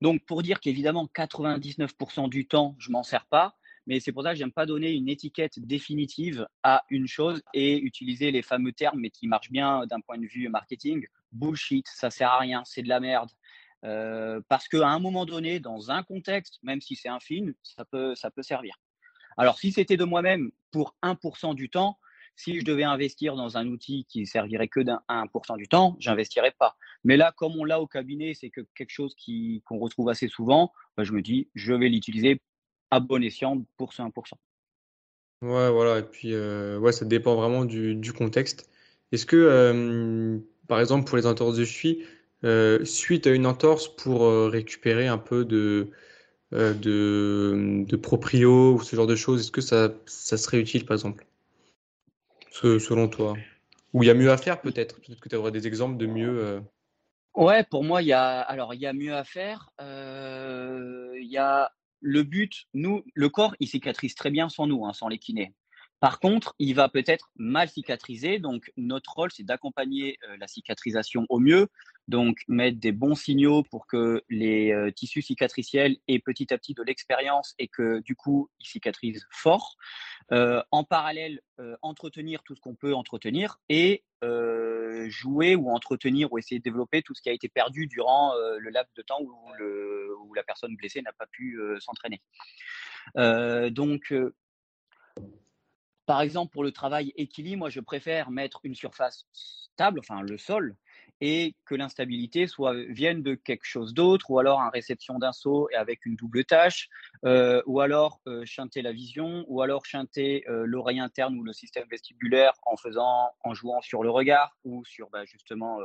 [0.00, 3.56] Donc pour dire qu'évidemment 99% du temps je m'en sers pas,
[3.86, 7.78] mais c'est pour ça que j'aime pas donner une étiquette définitive à une chose et
[7.78, 11.06] utiliser les fameux termes, mais qui marchent bien d'un point de vue marketing.
[11.32, 13.30] Bullshit, ça sert à rien, c'est de la merde.
[13.84, 17.84] Euh, parce qu'à un moment donné, dans un contexte, même si c'est un film, ça
[17.84, 18.76] peut, ça peut servir.
[19.36, 21.98] Alors, si c'était de moi-même pour 1% du temps,
[22.36, 26.54] si je devais investir dans un outil qui servirait que d'un 1% du temps, j'investirais
[26.58, 26.76] pas.
[27.04, 29.14] Mais là, comme on l'a au cabinet, c'est que quelque chose
[29.64, 32.40] qu'on retrouve assez souvent, bah, je me dis, je vais l'utiliser
[32.90, 34.10] à bon escient pour ce 1%.
[35.42, 35.98] Ouais, voilà.
[35.98, 38.68] Et puis, euh, ouais, ça dépend vraiment du, contexte.
[39.12, 42.04] Est-ce que, euh, par exemple, pour les entorses de cheville,
[42.44, 45.90] euh, suite à une entorse pour récupérer un peu de,
[46.52, 50.94] de, de proprio ou ce genre de choses, est-ce que ça, ça serait utile, par
[50.94, 51.26] exemple?
[52.54, 53.34] Selon toi
[53.92, 56.06] Ou il y a mieux à faire peut-être Peut-être que tu aurais des exemples de
[56.06, 56.44] mieux.
[56.44, 56.60] Euh.
[57.34, 59.70] Ouais, pour moi, il y a y a mieux à faire.
[59.80, 62.66] Euh, il y a le but.
[62.72, 65.52] Nous, le corps, il cicatrise très bien sans nous, hein, sans les kinés.
[65.98, 68.38] Par contre, il va peut-être mal cicatriser.
[68.38, 71.68] Donc, notre rôle, c'est d'accompagner euh, la cicatrisation au mieux.
[72.08, 76.82] Donc, mettre des bons signaux pour que les tissus cicatriciels aient petit à petit de
[76.82, 79.76] l'expérience et que du coup, ils cicatrisent fort.
[80.32, 86.32] Euh, en parallèle, euh, entretenir tout ce qu'on peut entretenir et euh, jouer ou entretenir
[86.32, 89.20] ou essayer de développer tout ce qui a été perdu durant le laps de temps
[89.20, 89.30] où,
[90.20, 92.22] où la personne blessée n'a pas pu s'entraîner.
[93.70, 94.14] donc,
[96.06, 100.38] par exemple, pour le travail équilibre, moi, je préfère mettre une surface stable, enfin le
[100.38, 100.76] sol,
[101.20, 105.68] et que l'instabilité soit vienne de quelque chose d'autre, ou alors en réception d'un saut
[105.72, 106.88] et avec une double tâche,
[107.24, 111.52] euh, ou alors euh, chanter la vision, ou alors chanter euh, l'oreille interne ou le
[111.52, 115.78] système vestibulaire en faisant, en jouant sur le regard ou sur bah, justement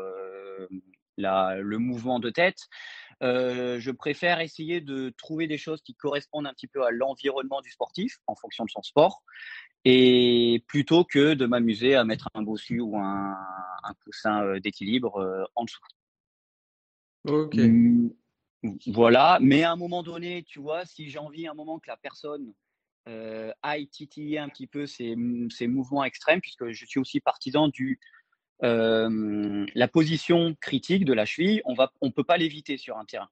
[1.18, 2.68] la, le mouvement de tête.
[3.22, 7.70] Je préfère essayer de trouver des choses qui correspondent un petit peu à l'environnement du
[7.70, 9.24] sportif en fonction de son sport
[9.86, 13.38] et plutôt que de m'amuser à mettre un bossu ou un,
[13.84, 15.80] un coussin euh, d'équilibre euh, en dessous.
[17.28, 17.56] Ok.
[17.56, 18.10] Mmh,
[18.88, 21.88] voilà, mais à un moment donné, tu vois, si j'ai envie à un moment que
[21.88, 22.54] la personne
[23.08, 28.00] euh, aille titiller un petit peu ses, mouvements extrêmes, puisque je suis aussi partisan du
[28.64, 33.06] euh, la position critique de la cheville, on va, on peut pas l'éviter sur un
[33.06, 33.30] terrain.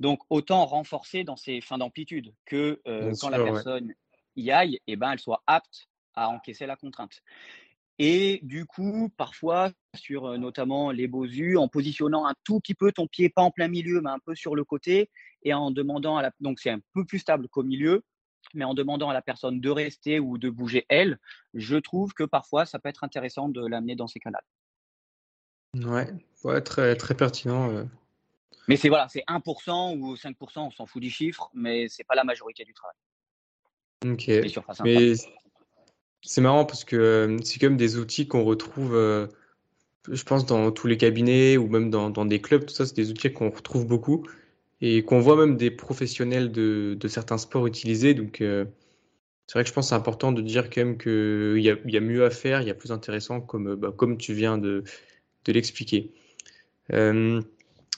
[0.00, 3.96] Donc autant renforcer dans ses fins d'amplitude que euh, quand sûr, la personne ouais
[4.36, 7.22] y aille, et ben, elle soit apte à encaisser la contrainte.
[7.98, 12.92] Et du coup, parfois, sur notamment les beaux yeux, en positionnant un tout petit peu
[12.92, 15.10] ton pied, pas en plein milieu, mais un peu sur le côté,
[15.42, 16.30] et en demandant à la.
[16.40, 18.04] Donc, c'est un peu plus stable qu'au milieu,
[18.54, 21.18] mais en demandant à la personne de rester ou de bouger elle,
[21.54, 24.38] je trouve que parfois, ça peut être intéressant de l'amener dans ces canaux.
[25.74, 26.08] Ouais,
[26.44, 27.70] ouais très, très pertinent.
[27.70, 27.84] Euh.
[28.68, 32.14] Mais c'est voilà, c'est 1% ou 5%, on s'en fout du chiffre, mais c'est pas
[32.14, 32.96] la majorité du travail.
[34.04, 34.28] Ok.
[34.84, 35.14] Mais
[36.22, 39.28] c'est marrant parce que c'est comme des outils qu'on retrouve, euh,
[40.10, 42.66] je pense, dans tous les cabinets ou même dans, dans des clubs.
[42.66, 44.26] Tout ça, c'est des outils qu'on retrouve beaucoup
[44.80, 48.14] et qu'on voit même des professionnels de, certains sports utiliser.
[48.14, 48.64] Donc, euh,
[49.46, 52.00] c'est vrai que je pense que c'est important de dire quand même qu'il y a,
[52.00, 54.84] mieux à faire, il y a plus intéressant, comme, bah, comme tu viens de,
[55.46, 56.12] l'expliquer.
[56.92, 57.40] Euh,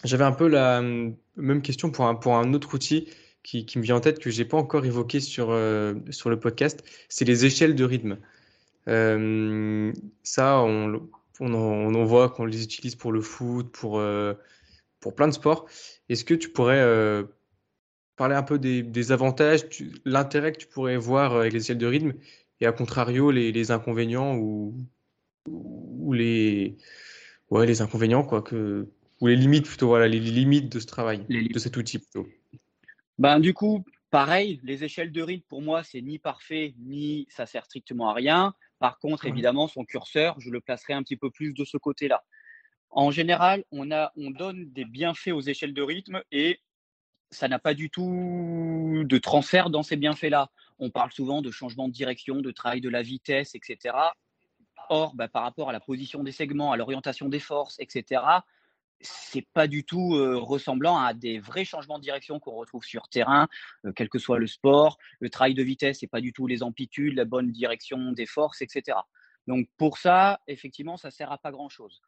[0.04, 3.08] J'avais un peu la même question pour un, pour un autre outil
[3.42, 6.84] qui, me vient en tête que j'ai pas encore évoqué sur, euh, sur le podcast,
[7.08, 8.18] c'est les échelles de rythme.
[8.86, 11.08] Ça, on,
[11.40, 14.00] on, en, on, voit qu'on les utilise pour le foot, pour,
[15.00, 15.68] pour plein de sports.
[16.08, 16.82] Est-ce que tu pourrais
[18.16, 19.62] parler un peu des, des avantages,
[20.04, 22.14] l'intérêt que tu pourrais voir avec les échelles de rythme
[22.60, 24.76] et à contrario les, les inconvénients ou,
[25.46, 26.76] ou les,
[27.50, 28.88] ouais, les inconvénients quoi, que,
[29.20, 32.26] ou les limites plutôt, voilà, les limites de ce travail, de cet outil plutôt?
[33.18, 37.46] Ben, du coup, pareil, les échelles de rythme, pour moi, c'est ni parfait, ni ça
[37.46, 38.54] sert strictement à rien.
[38.80, 42.24] Par contre, évidemment, son curseur, je le placerai un petit peu plus de ce côté-là.
[42.90, 43.86] En général, on,
[44.30, 46.60] donne des bienfaits aux échelles de rythme et
[47.30, 50.50] ça n'a pas du tout de transfert dans ces bienfaits-là.
[50.78, 53.94] On parle souvent de changement de direction, de travail de la vitesse, etc.
[54.88, 58.22] Or, bah, par rapport à la position des segments, à l'orientation des forces, etc.,
[59.00, 60.10] c'est pas du tout
[60.42, 63.46] ressemblant à des vrais changements de direction qu'on retrouve sur terrain,
[63.94, 64.98] quel que soit le sport.
[65.20, 68.60] Le travail de vitesse, c'est pas du tout les amplitudes, la bonne direction des forces,
[68.60, 68.98] etc.
[69.46, 72.02] Donc pour ça, effectivement, ça sert à pas grand chose.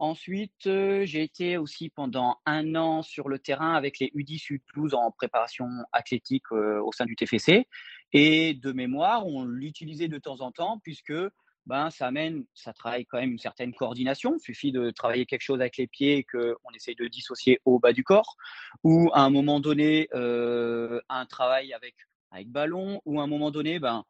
[0.00, 5.10] Ensuite, j'ai été aussi pendant un an sur le terrain avec les U10 U12 en
[5.10, 7.66] préparation athlétique au sein du TFC.
[8.14, 11.12] Et de mémoire, on l'utilisait de temps en temps puisque
[11.66, 14.34] ben, ça amène, ça travaille quand même une certaine coordination.
[14.36, 17.78] Il suffit de travailler quelque chose avec les pieds et qu'on essaye de dissocier au
[17.78, 18.36] bas du corps,
[18.82, 21.94] ou à un moment donné, euh, un travail avec,
[22.30, 24.04] avec ballon, ou à un moment donné, ben,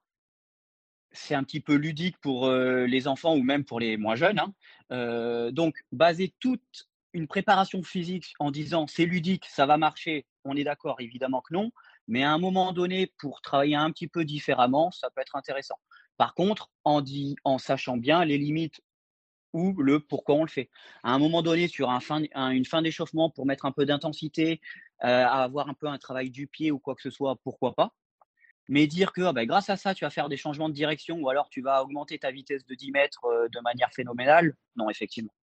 [1.12, 4.38] c'est un petit peu ludique pour euh, les enfants ou même pour les moins jeunes.
[4.38, 4.52] Hein.
[4.92, 10.56] Euh, donc, baser toute une préparation physique en disant c'est ludique, ça va marcher, on
[10.56, 11.72] est d'accord, évidemment que non.
[12.08, 15.76] Mais à un moment donné, pour travailler un petit peu différemment, ça peut être intéressant.
[16.16, 18.80] Par contre, en, dit, en sachant bien les limites
[19.52, 20.70] ou le pourquoi on le fait.
[21.02, 24.60] À un moment donné, sur une fin d'échauffement, pour mettre un peu d'intensité,
[25.02, 27.94] euh, avoir un peu un travail du pied ou quoi que ce soit, pourquoi pas.
[28.70, 31.18] Mais dire que ah ben, grâce à ça, tu vas faire des changements de direction
[31.18, 34.88] ou alors tu vas augmenter ta vitesse de 10 mètres euh, de manière phénoménale, non,
[34.88, 35.34] effectivement.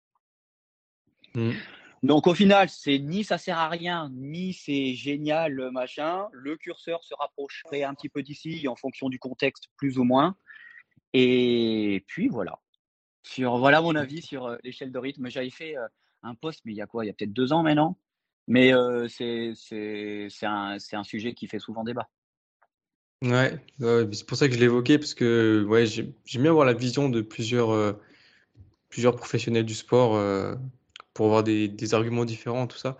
[1.34, 1.52] Mmh.
[2.02, 6.26] Donc au final, c'est ni ça sert à rien, ni c'est génial, machin.
[6.32, 10.34] Le curseur se rapprocherait un petit peu d'ici en fonction du contexte, plus ou moins.
[11.12, 12.58] Et puis voilà.
[13.24, 15.28] Sur, voilà mon avis sur l'échelle de rythme.
[15.28, 15.74] J'avais fait
[16.22, 17.04] un post, mais il y a quoi?
[17.04, 17.98] Il y a peut-être deux ans maintenant.
[18.46, 18.72] Mais
[19.08, 19.52] c'est
[20.44, 22.08] un, un sujet qui fait souvent débat.
[23.22, 27.08] Ouais, c'est pour ça que je l'évoquais, parce que ouais, j'aime bien avoir la vision
[27.08, 27.96] de plusieurs,
[28.88, 30.10] plusieurs professionnels du sport
[31.14, 32.96] pour avoir des, des, arguments différents, tout ça.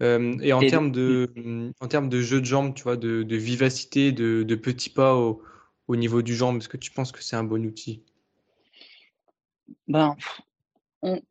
[0.00, 4.10] et en termes de, en termes de jeu de jambes, tu vois, de, de vivacité,
[4.10, 5.40] de, de petits pas au,
[5.86, 8.02] au niveau du genre Est-ce que tu penses que c'est un bon outil?
[9.88, 10.16] Ben,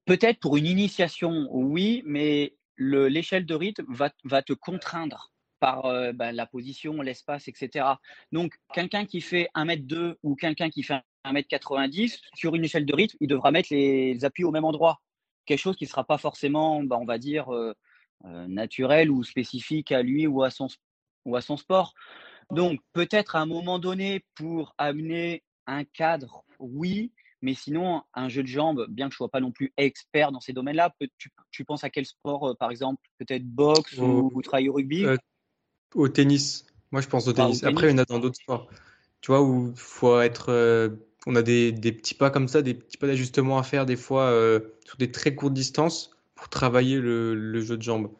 [0.05, 6.11] Peut-être pour une initiation, oui, mais l'échelle de rythme va, va, te contraindre par euh,
[6.13, 7.85] ben, la position, l'espace, etc.
[8.31, 13.17] Donc, quelqu'un qui fait 1m2 ou quelqu'un qui fait 1m90, sur une échelle de rythme,
[13.19, 15.01] il devra mettre les appuis au même endroit.
[15.45, 17.49] quelque chose qui ne sera pas forcément, bah, on va dire,
[18.23, 20.67] naturel ou spécifique à lui ou à son,
[21.25, 21.93] ou à son sport.
[22.51, 28.43] Donc, peut-être à un moment donné, pour amener un cadre, oui, mais sinon, un jeu
[28.43, 30.93] de jambes, bien que je ne sois pas non plus expert dans ces domaines-là,
[31.51, 33.01] tu, penses à quel sport, par exemple?
[33.17, 35.05] Peut-être boxe ou, ou au rugby?
[35.95, 36.65] Au tennis.
[36.91, 37.63] Moi, je pense au tennis.
[37.63, 38.67] Après, il y en a dans d'autres sports.
[39.21, 40.51] Tu vois, où il faut être.
[41.25, 44.31] on a des, petits pas comme ça, des petits pas d'ajustement à faire, des fois,
[44.85, 48.11] sur des très courtes distances pour travailler le, jeu de jambes.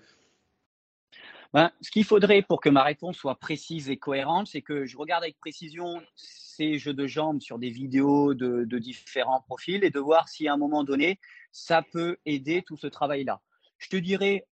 [1.54, 4.98] Ben, ce qu'il faudrait pour que ma réponse soit précise et cohérente, c'est que je
[4.98, 10.00] regarde avec précision ces jeux de jambes sur des vidéos de, différents profils et de
[10.00, 11.18] voir si à un moment donné,
[11.54, 13.42] ça peut aider tout ce travail-là.
[13.78, 14.46] Je te dirais,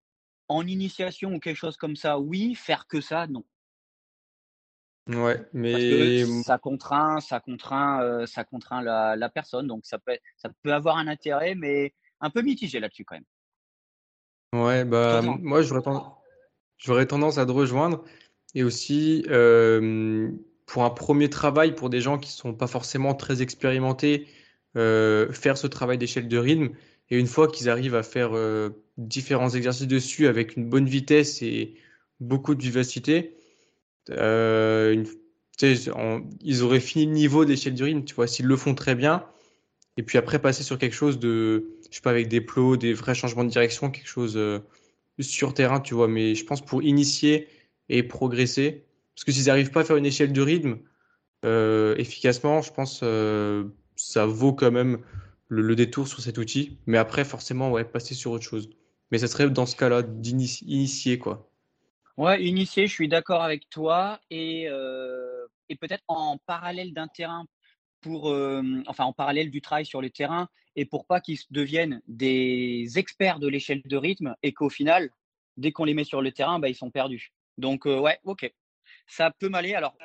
[0.48, 3.44] en initiation ou quelque chose comme ça, oui, faire que ça, non.
[5.08, 10.50] Ouais, mais ça contraint, ça contraint, euh, ça contraint la, personne, donc ça peut, ça
[10.64, 14.64] peut avoir un intérêt, mais un peu mitigé là-dessus quand même.
[14.64, 18.04] Ouais, bah moi j'aurais tendance, à te rejoindre
[18.56, 19.24] et aussi
[20.66, 24.28] pour un premier travail pour des gens qui sont pas forcément très expérimentés,
[24.74, 26.70] faire ce travail d'échelle de rythme
[27.10, 28.32] et une fois qu'ils arrivent à faire
[28.98, 31.76] différents exercices dessus avec une bonne vitesse et
[32.20, 33.36] beaucoup de vivacité,
[34.10, 35.04] ils
[36.64, 39.24] auraient fini le niveau d'échelle du rythme, tu vois, s'ils le font très bien,
[39.98, 42.94] et puis après passer sur quelque chose de, je sais pas, avec des plots, des
[42.94, 44.60] vrais changements de direction, quelque chose euh,
[45.20, 46.08] sur terrain, tu vois.
[46.08, 47.48] Mais je pense pour initier
[47.88, 48.84] et progresser,
[49.16, 50.80] parce que s'ils n'arrivent pas à faire une échelle de rythme
[51.46, 55.00] euh, efficacement, je pense euh, ça vaut quand même
[55.48, 56.78] le, détour sur cet outil.
[56.86, 58.70] Mais après, forcément, ouais, passer sur autre chose.
[59.12, 61.50] Mais ça serait dans ce cas-là d'initier, quoi.
[62.18, 64.20] Ouais, initier, je suis d'accord avec toi.
[64.30, 67.46] Et, et peut-être en parallèle d'un terrain
[68.02, 68.36] pour,
[68.88, 73.40] enfin, en parallèle du travail sur le terrain et pour pas qu'ils deviennent des experts
[73.40, 75.10] de l'échelle de rythme et qu'au final,
[75.58, 77.32] dès qu'on les met sur le terrain, bah, ils sont perdus.
[77.58, 78.52] Donc, ouais, ok.
[79.08, 79.74] Ça peut m'aller.
[79.74, 79.96] Alors,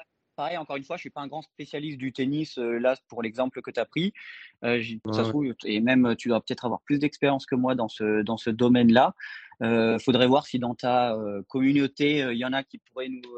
[0.41, 3.61] pareil, encore une fois, je suis pas un grand spécialiste du tennis, là, pour l'exemple
[3.61, 4.15] que tu as pris.
[4.63, 8.23] Ça se trouve, et même, tu dois peut-être avoir plus d'expérience que moi dans ce,
[8.23, 9.15] dans ce domaine-là.
[9.61, 11.15] Il faudrait voir si dans ta
[11.49, 13.37] communauté, il y en a qui pourraient nous,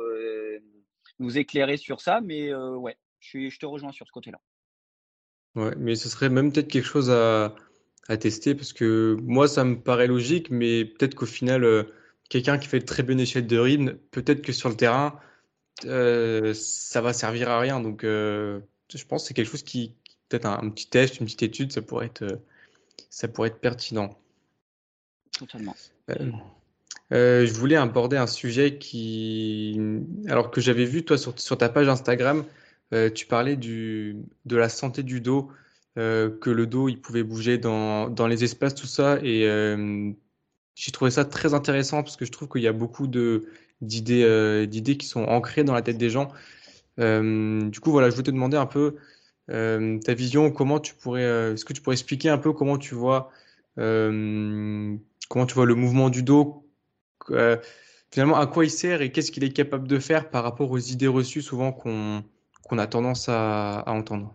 [1.18, 2.20] nous éclairer sur ça.
[2.20, 4.38] Mais ouais, je, je te rejoins sur ce côté-là.
[5.57, 7.55] Ouais, mais ce serait même peut-être quelque chose à,
[8.09, 11.82] à tester parce que moi, ça me paraît logique, mais peut-être qu'au final, euh,
[12.30, 15.18] quelqu'un qui fait de très bonne échelle de rythme, peut-être que sur le terrain,
[15.85, 17.81] euh, ça va servir à rien.
[17.81, 18.61] Donc, euh,
[18.95, 19.95] je pense que c'est quelque chose qui,
[20.29, 22.41] peut-être un, petit test, une petite étude, ça pourrait être,
[23.11, 24.18] ça pourrait être pertinent.
[25.39, 25.75] Totalement.
[27.11, 29.81] je voulais aborder un sujet qui,
[30.29, 32.45] alors que j'avais vu toi sur, sur ta page Instagram,
[32.93, 35.51] euh, tu parlais du, de la santé du dos,
[35.99, 39.18] euh, que le dos il pouvait bouger dans, dans les espaces, tout ça.
[39.23, 40.11] Et euh,
[40.75, 43.47] j'ai trouvé ça très intéressant parce que je trouve qu'il y a beaucoup de,
[43.83, 46.33] d'idées, d'idées qui sont ancrées dans la tête des gens.
[46.99, 48.97] du coup, voilà, je voulais te demander un peu
[49.49, 53.30] ta vision, comment tu pourrais, est-ce que tu pourrais expliquer un peu comment tu vois,
[53.76, 56.66] comment tu vois le mouvement du dos,
[58.11, 60.78] finalement à quoi il sert et qu'est-ce qu'il est capable de faire par rapport aux
[60.78, 62.24] idées reçues souvent qu'on
[62.62, 64.35] qu'on a tendance à, entendre?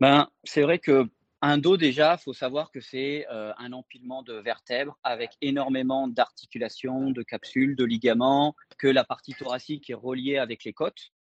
[0.00, 1.08] Ben, C'est vrai que
[1.42, 7.10] un dos, déjà, faut savoir que c'est euh, un empilement de vertèbres avec énormément d'articulations,
[7.10, 11.12] de capsules, de ligaments, que la partie thoracique est reliée avec les côtes.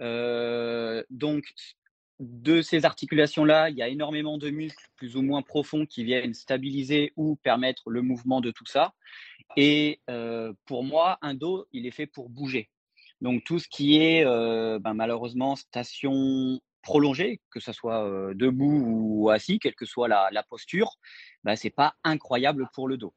[0.00, 1.44] Euh, donc,
[2.20, 6.34] de ces articulations-là, il y a énormément de muscles plus ou moins profonds qui viennent
[6.34, 8.92] stabiliser ou permettre le mouvement de tout ça.
[9.56, 12.68] Et euh, pour moi, un dos, il est fait pour bouger.
[13.20, 19.58] Donc tout ce qui est ben, malheureusement station prolongée, que ce soit debout ou assis,
[19.58, 20.90] quelle que soit la, posture,
[21.42, 23.14] ben, ce n'est pas incroyable pour le dos.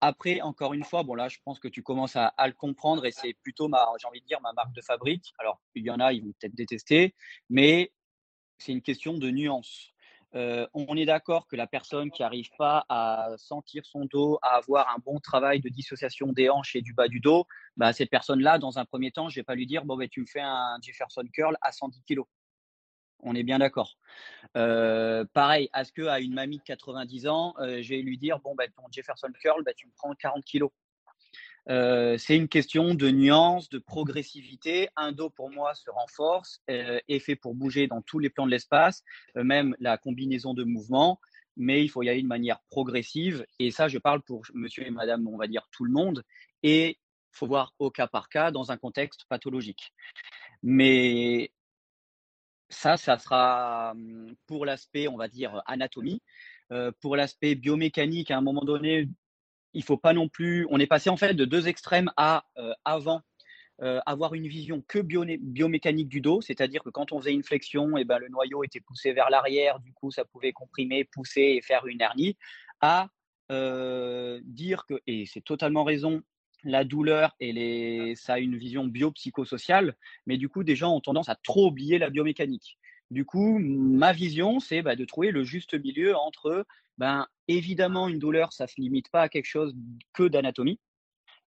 [0.00, 3.12] Après, encore une fois, bon là, je pense que tu commences à, le comprendre et
[3.12, 5.32] c'est plutôt ma, j'ai envie de dire, ma marque de fabrique.
[5.38, 7.14] Alors, il y en a, ils vont peut-être détester,
[7.48, 7.92] mais
[8.58, 9.92] c'est une question de nuance.
[10.74, 14.94] On est d'accord que la personne qui n'arrive pas à sentir son dos, à avoir
[14.94, 17.46] un bon travail de dissociation des hanches et du bas du dos,
[17.78, 20.08] bah, cette personne-là, dans un premier temps, je ne vais pas lui dire bon, bah,
[20.08, 22.20] tu me fais un Jefferson curl à 110 kg.
[23.20, 23.96] On est bien d'accord.
[24.56, 28.54] Euh, pareil, est-ce qu'à une mamie de 90 ans, euh, je vais lui dire bon,
[28.54, 30.64] bah, ton Jefferson curl, bah, tu me prends 40 kg
[31.68, 34.88] euh, c'est une question de nuance, de progressivité.
[34.94, 38.52] Un dos, pour moi, se renforce, est fait pour bouger dans tous les plans de
[38.52, 39.02] l'espace,
[39.34, 41.18] même la combinaison de mouvements,
[41.56, 43.44] mais il faut y aller de manière progressive.
[43.58, 46.22] Et ça, je parle pour monsieur et madame, on va dire tout le monde.
[46.62, 47.00] Et
[47.32, 49.92] faut voir au cas par cas dans un contexte pathologique.
[50.62, 51.50] Mais
[52.68, 56.22] ça, ça sera hum, pour l'aspect, on va dire, anatomie.
[57.00, 59.08] pour l'aspect biomécanique, à un moment donné,
[59.72, 60.66] il faut pas non plus.
[60.70, 62.44] On est passé en fait de deux extrêmes à
[62.84, 63.22] avant
[64.06, 68.00] avoir une vision que biomécanique du dos, c'est-à-dire que quand on faisait une flexion, et
[68.00, 71.62] eh ben, le noyau était poussé vers l'arrière, du coup ça pouvait comprimer, pousser et
[71.62, 72.36] faire une hernie,
[72.80, 73.08] à
[73.50, 76.22] dire que, et c'est totalement raison,
[76.66, 79.96] la douleur et les, ça a une vision biopsychosociale,
[80.26, 82.78] mais du coup des gens ont tendance à trop oublier la biomécanique.
[83.10, 86.66] Du coup, ma vision, c'est bah, de trouver le juste milieu entre,
[86.98, 89.76] ben, évidemment, une douleur, ça ne se limite pas à quelque chose
[90.12, 90.80] que d'anatomie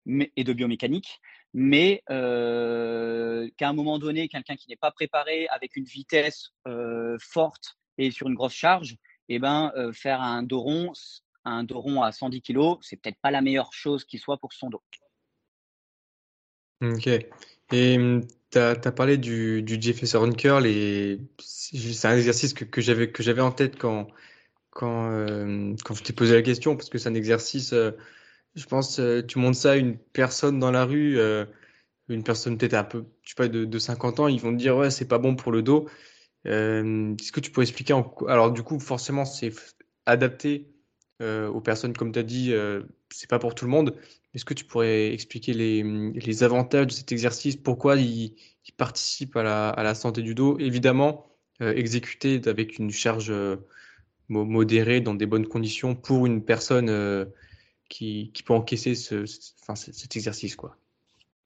[0.08, 1.20] et de biomécanique,
[1.54, 7.18] mais euh, qu'à un moment donné, quelqu'un qui n'est pas préparé avec une vitesse euh,
[7.20, 8.96] forte et sur une grosse charge,
[9.28, 10.94] eh ben, euh, faire un dos rond,
[11.44, 14.70] un dos à 110 kg, c'est peut-être pas la meilleure chose qui soit pour son
[14.70, 14.82] dos.
[16.82, 17.08] Ok.
[17.72, 22.82] Et hum, tu as, parlé du, du Jefferson Curl et c'est un exercice que, que
[22.82, 24.08] j'avais en tête quand,
[24.72, 25.26] quand,
[25.84, 27.74] quand je t'ai posé la question, parce que c'est un exercice
[28.56, 31.46] je pense, euh, tu montres ça à une personne dans la rue, euh,
[32.10, 34.76] une personne peut-être un peu, je sais pas, de, 50 ans, ils vont te dire,
[34.78, 35.88] ouais, c'est pas bon pour le dos.
[36.48, 37.94] Euh, est-ce que tu pourrais expliquer
[38.28, 39.54] Alors, du coup, forcément, c'est
[40.06, 40.68] adapté
[41.22, 42.54] aux personnes, comme tu as dit,
[43.10, 43.96] c'est pas pour tout le monde.
[44.34, 47.56] Est-ce que tu pourrais expliquer les, avantages de cet exercice?
[47.56, 48.36] Pourquoi il,
[48.78, 49.44] participe à
[49.76, 50.58] la, santé du dos?
[50.60, 51.26] Évidemment,
[51.60, 53.34] exécuté avec une charge
[54.30, 57.28] modérée, dans des bonnes conditions pour une personne
[57.90, 60.56] qui, peut encaisser ce, cet exercice.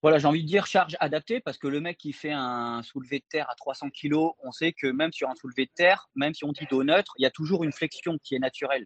[0.04, 3.20] Voilà, j'ai envie de dire charge adaptée parce que le mec qui fait un soulevé
[3.20, 6.34] de terre à 300 kg, on sait que même sur un soulevé de terre, même
[6.34, 8.86] si on dit dos neutre, il y a toujours une flexion qui est naturelle.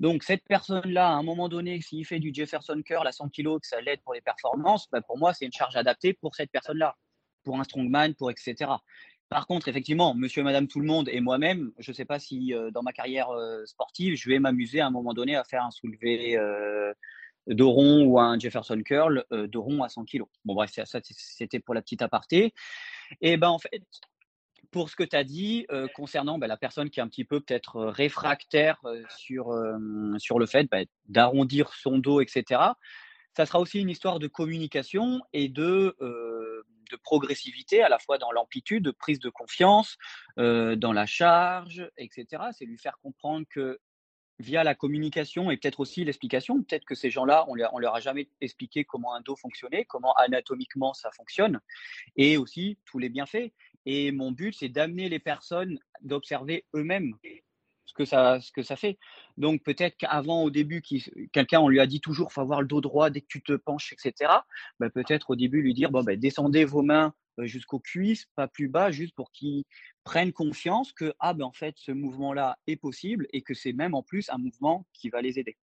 [0.00, 3.60] Donc cette personne-là, à un moment donné, s'il fait du Jefferson curl à 100 kg,
[3.60, 6.50] que ça l'aide pour les performances, bah, pour moi, c'est une charge adaptée pour cette
[6.50, 6.96] personne-là,
[7.44, 8.72] pour un strongman, pour etc.
[9.28, 12.18] Par contre, effectivement, monsieur et madame tout le monde et moi-même, je ne sais pas
[12.18, 15.44] si euh, dans ma carrière euh, sportive, je vais m'amuser à un moment donné à
[15.44, 16.92] faire un soulevé euh,
[17.46, 20.22] de ou un Jefferson curl de rond à 100 kg.
[20.44, 22.54] Bon, bref, ça, c'était pour la petite aparté.
[23.20, 23.82] Et ben en fait,
[24.74, 27.40] pour ce que tu as dit concernant ben, la personne qui est un petit peu
[27.40, 29.56] peut-être réfractaire sur,
[30.18, 32.60] sur le fait ben, d'arrondir son dos, etc.,
[33.36, 35.96] ça sera aussi une histoire de communication et de
[36.90, 39.96] de progressivité, à la fois dans l'amplitude, de prise de confiance,
[40.38, 42.44] euh, dans la charge, etc.
[42.52, 43.78] C'est lui faire comprendre que
[44.40, 48.00] via la communication et peut-être aussi l'explication, peut-être que ces gens-là, on ne leur a
[48.00, 51.60] jamais expliqué comment un dos fonctionnait, comment anatomiquement ça fonctionne,
[52.16, 53.52] et aussi tous les bienfaits.
[53.86, 57.14] Et mon but, c'est d'amener les personnes d'observer eux-mêmes
[57.86, 57.92] ce
[58.52, 58.98] que ça, fait.
[59.36, 60.82] Donc peut-être qu'avant, au début,
[61.32, 63.52] quelqu'un, on lui a dit toujours, faut avoir le dos droit dès que tu te
[63.52, 64.30] penches, etc.
[64.80, 68.48] Bah, peut-être au début lui dire, bon, bah, descendez vos mains euh, jusqu'aux cuisses, pas
[68.48, 69.64] plus bas, juste pour qu'ils
[70.04, 73.94] prennent confiance que, ah ben en fait, ce mouvement-là est possible et que c'est même
[73.94, 75.56] en plus un mouvement qui va les aider.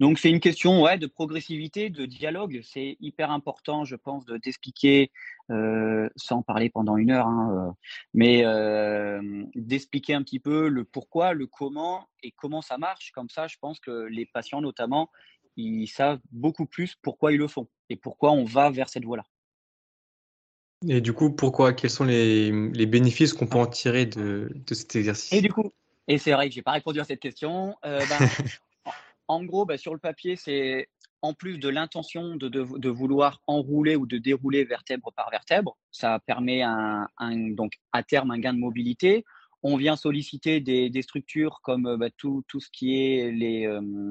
[0.00, 2.60] Donc c'est une question ouais, de progressivité, de dialogue.
[2.62, 5.10] C'est hyper important, je pense, de d'expliquer,
[5.50, 7.72] euh, sans parler pendant une heure, hein, euh,
[8.14, 13.12] mais euh, d'expliquer un petit peu le pourquoi, le comment et comment ça marche.
[13.12, 15.10] Comme ça, je pense que les patients, notamment,
[15.56, 19.24] ils savent beaucoup plus pourquoi ils le font et pourquoi on va vers cette voie-là.
[20.88, 24.74] Et du coup, pourquoi Quels sont les, les bénéfices qu'on peut en tirer de, de,
[24.74, 25.32] cet exercice?
[25.32, 25.72] Et du coup,
[26.08, 27.76] et c'est vrai que j'ai pas répondu à cette question.
[27.84, 28.02] Ben,
[29.28, 30.88] En gros, bah, sur le papier, c'est
[31.22, 36.64] en plus de l'intention de, vouloir enrouler ou de dérouler vertèbre par vertèbre, ça permet
[37.50, 39.24] donc à terme un gain de mobilité.
[39.62, 43.70] On vient solliciter des, structures comme bah, tout, ce qui est les,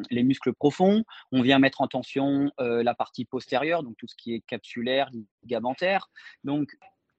[0.09, 1.03] les, muscles profonds.
[1.33, 5.09] On vient mettre en tension euh, la partie postérieure, donc tout ce qui est capsulaire,
[5.43, 6.07] ligamentaire.
[6.45, 6.77] Donc,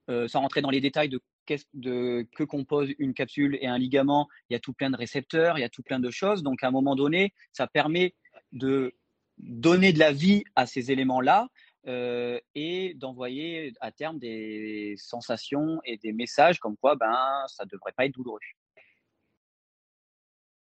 [0.09, 4.55] euh, sans rentrer dans les détails de que compose une capsule et un ligament, il
[4.55, 6.43] y a tout plein de récepteurs, il y a tout plein de choses.
[6.43, 8.14] Donc, à un moment donné, ça permet
[8.53, 8.95] de
[9.38, 11.49] donner de la vie à ces éléments-là
[11.88, 17.70] euh, et d'envoyer à terme des sensations et des messages comme quoi ben, ça ne
[17.70, 18.38] devrait pas être douloureux.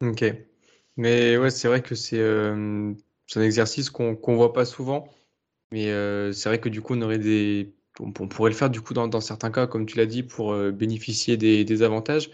[0.01, 0.24] Ok.
[0.97, 2.93] Mais ouais, c'est vrai que c'est euh,
[3.36, 5.09] un exercice qu'on ne voit pas souvent.
[5.72, 8.81] Mais euh, c'est vrai que du coup, on aurait des on, pourrait le faire du
[8.81, 12.31] coup dans, certains cas, comme tu l'as dit, pour euh, bénéficier des, avantages.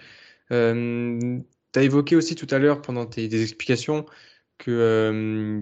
[0.51, 1.39] Euh,
[1.73, 4.05] tu as évoqué aussi tout à l'heure pendant tes, explications
[4.57, 5.61] que euh,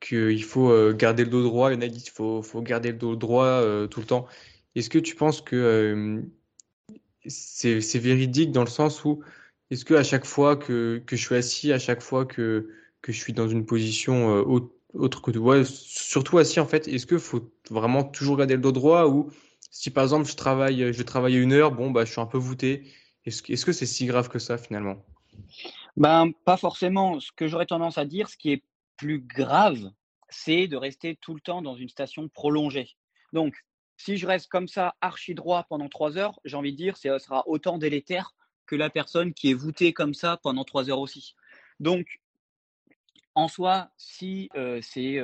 [0.00, 1.70] qu'il faut garder le dos droit.
[1.70, 4.26] Il y en a dit qu'il faut, faut, garder le dos droit tout le temps.
[4.74, 6.22] Est-ce que tu penses que
[7.26, 9.22] c'est véridique dans le sens où
[9.70, 12.70] est-ce que à chaque fois que, que, je suis assis, à chaque fois que,
[13.02, 17.06] que je suis dans une position haute autre que ouais, surtout assis en fait, est-ce
[17.06, 19.30] qu'il faut vraiment toujours garder le dos droit ou
[19.70, 22.38] si par exemple je travaille, je travaille une heure, bon bah je suis un peu
[22.38, 22.90] voûté.
[23.24, 25.04] Est-ce que c'est si grave que ça finalement?
[25.96, 27.20] Ben, pas forcément.
[27.20, 28.64] Ce que j'aurais tendance à dire, ce qui est
[28.96, 29.90] plus grave,
[30.28, 32.96] c'est de rester tout le temps dans une station prolongée.
[33.32, 33.54] Donc,
[33.96, 37.18] si je reste comme ça, archi droit pendant trois heures, j'ai envie de dire, ce
[37.18, 38.34] sera autant délétère
[38.66, 41.34] que la personne qui est voûtée comme ça pendant trois heures aussi.
[41.80, 42.19] Donc,
[43.34, 45.22] en soi, si euh, c'est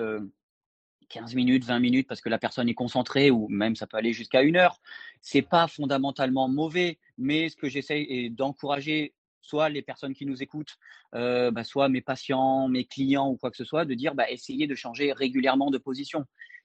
[1.09, 3.97] 15 euh, minutes, 20 minutes, parce que la personne est concentrée, ou même ça peut
[3.97, 4.81] aller jusqu'à une heure,
[5.21, 10.77] c'est pas fondamentalement mauvais, mais ce que j'essaie d'encourager soit les personnes qui nous écoutent,
[11.15, 14.29] euh, bah, soit mes patients, mes clients ou quoi que ce soit, de dire bah,
[14.29, 16.25] essayez de changer régulièrement de position.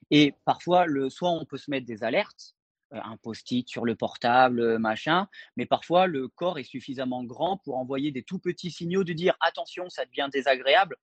[0.09, 2.55] Et parfois, le, soit on peut se mettre des alertes,
[2.91, 8.11] un post-it sur le portable, machin, mais parfois le corps est suffisamment grand pour envoyer
[8.11, 10.97] des tout petits signaux de dire attention, ça devient désagréable,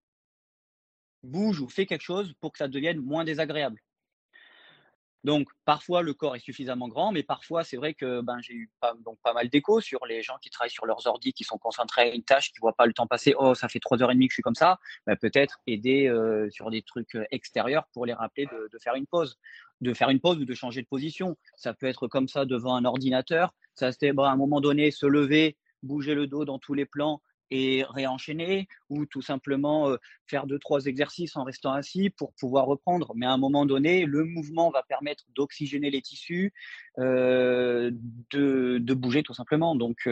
[1.28, 3.80] bouge ou fais quelque chose pour que ça devienne moins désagréable.
[5.24, 8.70] Donc, parfois, le corps est suffisamment grand, mais parfois, c'est vrai que ben, j'ai eu
[8.80, 11.58] pas, donc, pas mal d'échos sur les gens qui travaillent sur leurs ordis, qui sont
[11.58, 13.34] concentrés à une tâche, qui ne voient pas le temps passer.
[13.36, 14.78] Oh, ça fait trois heures et demie que je suis comme ça.
[15.06, 19.06] Ben, peut-être aider euh, sur des trucs euh, extérieurs pour les rappeler de, faire une
[19.06, 19.36] pause,
[19.80, 21.36] de faire une pause ou de changer de position.
[21.56, 23.52] Ça peut être comme ça devant un ordinateur.
[23.74, 27.20] Ça, ben, à un moment donné, se lever, bouger le dos dans tous les plans,
[27.50, 29.96] et réenchaîner ou tout simplement
[30.26, 33.12] faire deux, trois exercices en restant assis pour pouvoir reprendre.
[33.14, 36.52] Mais à un moment donné, le mouvement va permettre d'oxygéner les tissus,
[36.96, 37.92] de,
[38.30, 39.74] de, bouger tout simplement.
[39.74, 40.08] Donc,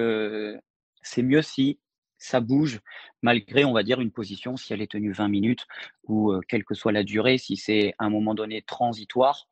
[1.03, 1.79] c'est mieux si
[2.19, 2.81] ça bouge
[3.23, 5.67] malgré, on va dire, une position, si elle est tenue 20 minutes
[6.05, 9.49] ou quelle que soit la durée, si c'est à un moment donné transitoire,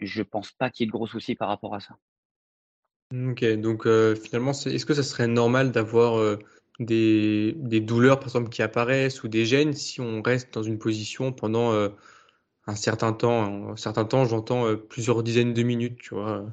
[0.00, 1.96] je pense pas qu'il y ait de gros soucis par rapport à ça.
[3.12, 6.38] Ok, donc finalement, est-ce que ça serait normal d'avoir
[6.78, 10.78] des, des, douleurs, par exemple, qui apparaissent ou des gènes si on reste dans une
[10.78, 11.88] position pendant euh,
[12.66, 13.70] un certain temps.
[13.70, 16.46] Un certain temps, j'entends euh, plusieurs dizaines de minutes, tu vois,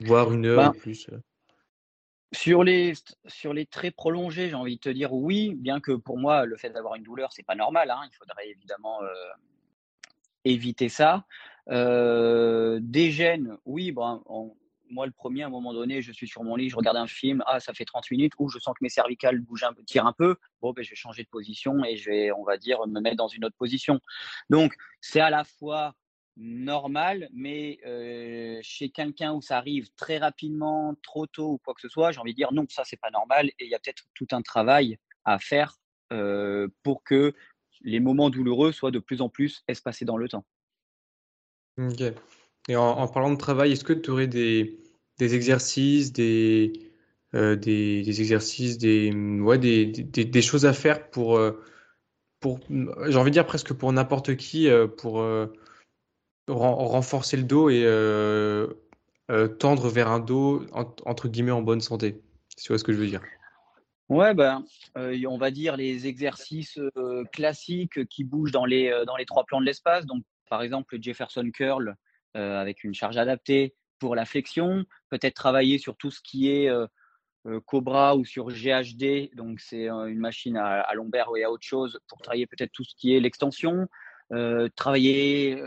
[0.00, 1.08] voire une heure ben, ou plus.
[1.10, 1.18] Euh.
[2.32, 2.94] Sur les,
[3.26, 6.56] sur les très prolongés, j'ai envie de te dire oui, bien que pour moi, le
[6.56, 7.90] fait d'avoir une douleur, c'est pas normal.
[7.90, 9.00] Hein, il faudrait évidemment
[10.44, 11.26] éviter ça.
[11.68, 14.52] des gènes, oui, bon, on,
[14.94, 17.08] moi, le premier, à un moment donné, je suis sur mon lit, je regarde un
[17.08, 19.82] film, ah, ça fait 30 minutes, ou je sens que mes cervicales bougent un peu,
[19.82, 22.56] tirent un peu, bon, ben, je vais changer de position et je vais, on va
[22.56, 24.00] dire, me mettre dans une autre position.
[24.50, 25.94] Donc, c'est à la fois
[26.36, 31.80] normal, mais euh, chez quelqu'un où ça arrive très rapidement, trop tôt ou quoi que
[31.80, 33.78] ce soit, j'ai envie de dire non, ça, c'est pas normal et il y a
[33.78, 35.76] peut-être tout un travail à faire
[36.12, 37.34] euh, pour que
[37.82, 40.44] les moments douloureux soient de plus en plus espacés dans le temps.
[41.78, 42.02] Ok.
[42.68, 44.78] Et en, parlant de travail, est-ce que tu aurais des,
[45.18, 46.72] des exercices, des,
[47.34, 51.60] euh, des, des, exercices, des, ouais, des, des, des, choses à faire pour, euh,
[52.40, 55.24] pour j'ai envie de dire presque pour n'importe qui, euh, pour
[56.48, 57.84] renforcer le dos et
[59.58, 62.20] tendre vers un dos entre guillemets en bonne santé.
[62.56, 63.22] Tu vois ce que je veux dire?
[64.10, 64.62] Ouais, ben,
[64.94, 66.78] on va dire les exercices
[67.32, 70.04] classiques qui bougent dans les, dans les trois plans de l'espace.
[70.06, 71.96] Donc, par exemple, le Jefferson Curl,
[72.34, 73.74] avec une charge adaptée
[74.04, 76.86] pour la flexion, peut-être travailler sur tout ce qui est euh,
[77.46, 81.98] euh, Cobra ou sur GHD, donc c'est une machine à, lombaire et à autre chose
[82.06, 83.88] pour travailler peut-être tout ce qui est l'extension,
[84.76, 85.58] travailler,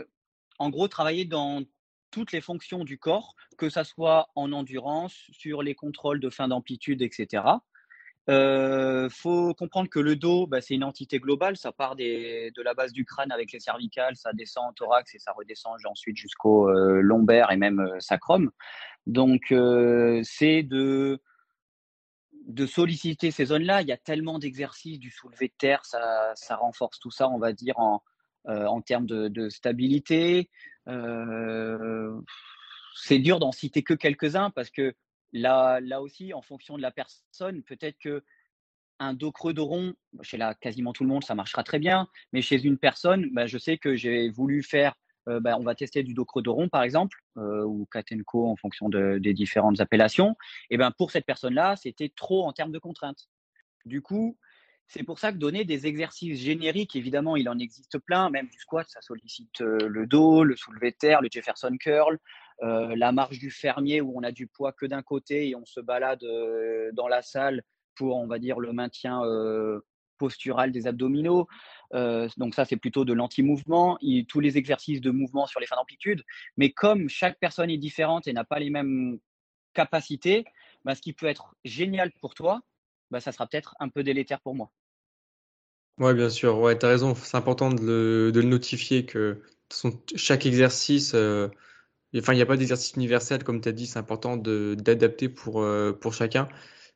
[0.60, 1.64] en gros, travailler dans
[2.12, 6.46] toutes les fonctions du corps, que ça soit en endurance, sur les contrôles de fin
[6.46, 7.42] d'amplitude, etc.
[8.28, 11.56] Euh, faut comprendre que le dos, bah, c'est une entité globale.
[11.56, 15.18] Ça part de la base du crâne avec les cervicales, ça descend au thorax et
[15.18, 18.50] ça redescend ensuite jusqu'au euh, lombaire et même euh, sacrum.
[19.06, 19.54] Donc,
[20.24, 21.18] c'est de,
[22.66, 23.80] solliciter ces zones-là.
[23.80, 27.54] Il y a tellement d'exercices, du soulevé de terre, ça, renforce tout ça, on va
[27.54, 28.02] dire, en,
[28.44, 30.50] en termes de, de stabilité.
[32.94, 34.94] c'est dur d'en citer que quelques-uns parce que
[35.32, 38.22] Là, là aussi, en fonction de la personne, peut-être que
[39.00, 42.08] un dos creux de rond, chez la, quasiment tout le monde, ça marchera très bien.
[42.32, 44.94] Mais chez une personne, bah, je sais que j'ai voulu faire,
[45.28, 48.48] euh, bah, on va tester du dos creux de rond, par exemple, euh, ou Katenko
[48.48, 50.36] en fonction des différentes appellations.
[50.70, 53.28] Et ben pour cette personne-là, c'était trop en termes de contraintes.
[53.84, 54.36] Du coup,
[54.88, 58.58] c'est pour ça que donner des exercices génériques, évidemment, il en existe plein, même du
[58.58, 62.18] squat, ça sollicite euh, le dos, le soulevé de terre, le Jefferson curl,
[62.62, 65.64] euh, la marche du fermier où on a du poids que d'un côté et on
[65.64, 67.62] se balade euh, dans la salle
[67.94, 69.22] pour, on va dire, le maintien
[70.18, 71.48] postural des abdominaux.
[71.92, 73.98] donc ça, c'est plutôt de l'anti-mouvement.
[74.28, 76.22] Tous les exercices de mouvement sur les fins d'amplitude.
[76.56, 79.18] Mais comme chaque personne est différente et n'a pas les mêmes
[79.74, 80.44] capacités,
[80.84, 82.62] bah, ce qui peut être génial pour toi,
[83.10, 84.70] bah, ça sera peut-être un peu délétère pour moi.
[85.98, 86.58] Ouais, bien sûr.
[86.58, 87.14] Ouais, tu as raison.
[87.14, 89.42] C'est important de le, notifier que
[90.14, 91.48] chaque exercice, euh,
[92.16, 95.62] enfin, il n'y a pas d'exercice universel, comme tu as dit, c'est important d'adapter pour,
[95.62, 96.48] euh, pour chacun.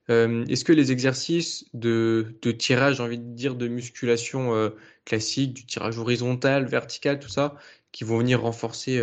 [0.08, 4.72] Est-ce que les exercices de, de tirage, j'ai envie de dire, de musculation
[5.06, 7.56] classique, du tirage horizontal, vertical, tout ça,
[7.92, 9.00] qui vont venir renforcer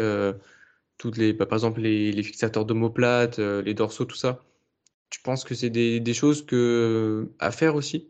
[0.97, 4.43] toutes les, bah, par exemple les, les fixateurs d'omoplates, les dorsaux, tout ça,
[5.10, 8.10] tu penses que c'est des, des choses que, à faire aussi?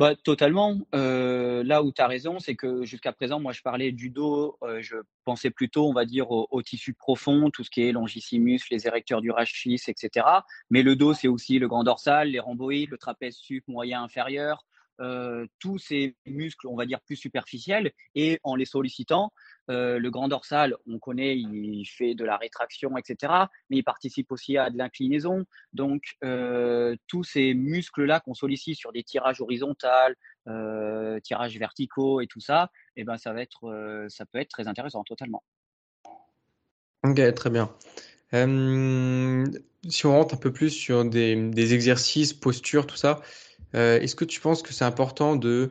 [0.00, 0.78] Bah, totalement.
[0.94, 4.56] Euh, là où tu as raison, c'est que jusqu'à présent, moi, je parlais du dos,
[4.62, 4.96] euh, je
[5.26, 9.20] pensais plutôt, on va dire, au, tissu profond, tout ce qui est longissimus, les érecteurs
[9.20, 10.26] du rachis, etc.
[10.70, 14.64] Mais le dos, c'est aussi le grand dorsal, les rhomboïdes, le trapèze sup moyen inférieur,
[15.00, 17.92] euh, tous ces muscles, on va dire, plus superficiels.
[18.14, 19.32] Et en les sollicitant,
[19.70, 23.32] euh, le grand dorsal, on connaît, il fait de la rétraction, etc.
[23.70, 25.44] Mais il participe aussi à de l'inclinaison.
[25.72, 29.88] Donc, euh, tous ces muscles-là qu'on sollicite sur des tirages horizontaux,
[31.22, 35.04] tirages verticaux et tout ça, eh ben, ça, va être, ça peut être très intéressant,
[35.04, 35.42] totalement.
[37.04, 37.70] Ok, très bien.
[38.32, 43.22] si on rentre un peu plus sur des, des exercices, postures, tout ça,
[43.74, 45.70] est-ce que tu penses que c'est important de,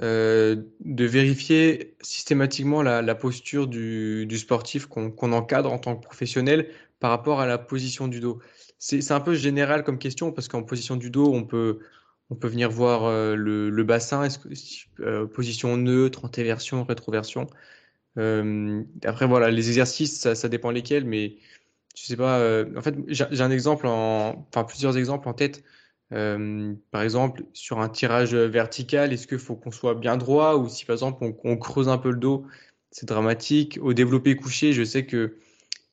[0.00, 6.68] euh, de vérifier systématiquement la, posture du, sportif qu'on encadre en tant que professionnel
[7.00, 8.38] par rapport à la position du dos?
[8.78, 11.80] C'est un peu général comme question parce qu'en position du dos, on peut,
[12.30, 17.48] on peut venir voir euh, le, bassin, que, position neutre, antéversion, rétroversion.
[18.16, 21.38] après, voilà, les exercices, ça, ça, dépend lesquels, mais
[21.96, 22.64] je sais pas.
[22.76, 25.64] en fait, j'ai un exemple, en, enfin plusieurs exemples en tête.
[26.12, 30.68] Euh, par exemple, sur un tirage vertical, est-ce qu'il faut qu'on soit bien droit ou
[30.68, 32.46] si par exemple on, creuse un peu le dos,
[32.90, 33.78] c'est dramatique.
[33.82, 35.36] Au développé couché, je sais que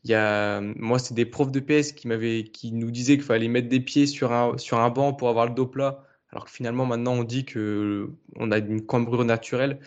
[0.06, 2.08] y a, moi, c'est des profs de PS qui
[2.52, 5.48] qui nous disaient qu'il fallait mettre des pieds sur un, sur un banc pour avoir
[5.48, 9.80] le dos plat, alors que finalement maintenant on dit que on a une cambrure naturelle.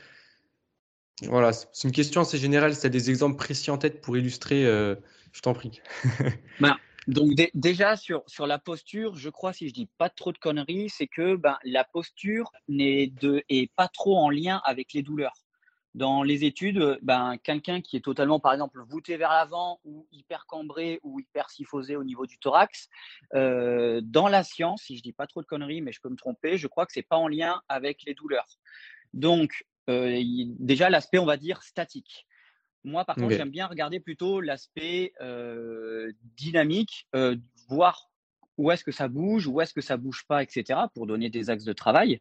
[1.22, 2.74] Voilà, c'est une question assez générale.
[2.74, 4.94] Si tu as des exemples précis en tête pour illustrer, euh,
[5.32, 5.80] je t'en prie.
[6.60, 6.76] Ben,
[7.08, 11.06] donc déjà sur, la posture, je crois si je dis pas trop de conneries, c'est
[11.06, 13.10] que ben, la posture n'est
[13.48, 15.32] est pas trop en lien avec les douleurs.
[15.94, 20.44] Dans les études, ben, quelqu'un qui est totalement, par exemple, voûté vers l'avant ou hyper
[20.44, 22.90] cambré ou hyper syphosé au niveau du thorax,
[23.34, 26.16] euh, dans la science, si je dis pas trop de conneries, mais je peux me
[26.16, 28.58] tromper, je crois que c'est pas en lien avec les douleurs.
[29.14, 30.22] Donc, euh,
[30.58, 32.26] déjà l'aspect, on va dire, statique.
[32.84, 37.36] Moi, par contre, j'aime bien regarder plutôt l'aspect euh, dynamique, euh,
[37.68, 38.10] voir
[38.56, 41.50] où est-ce que ça bouge, où est-ce que ça bouge pas, etc., pour donner des
[41.50, 42.20] axes de travail.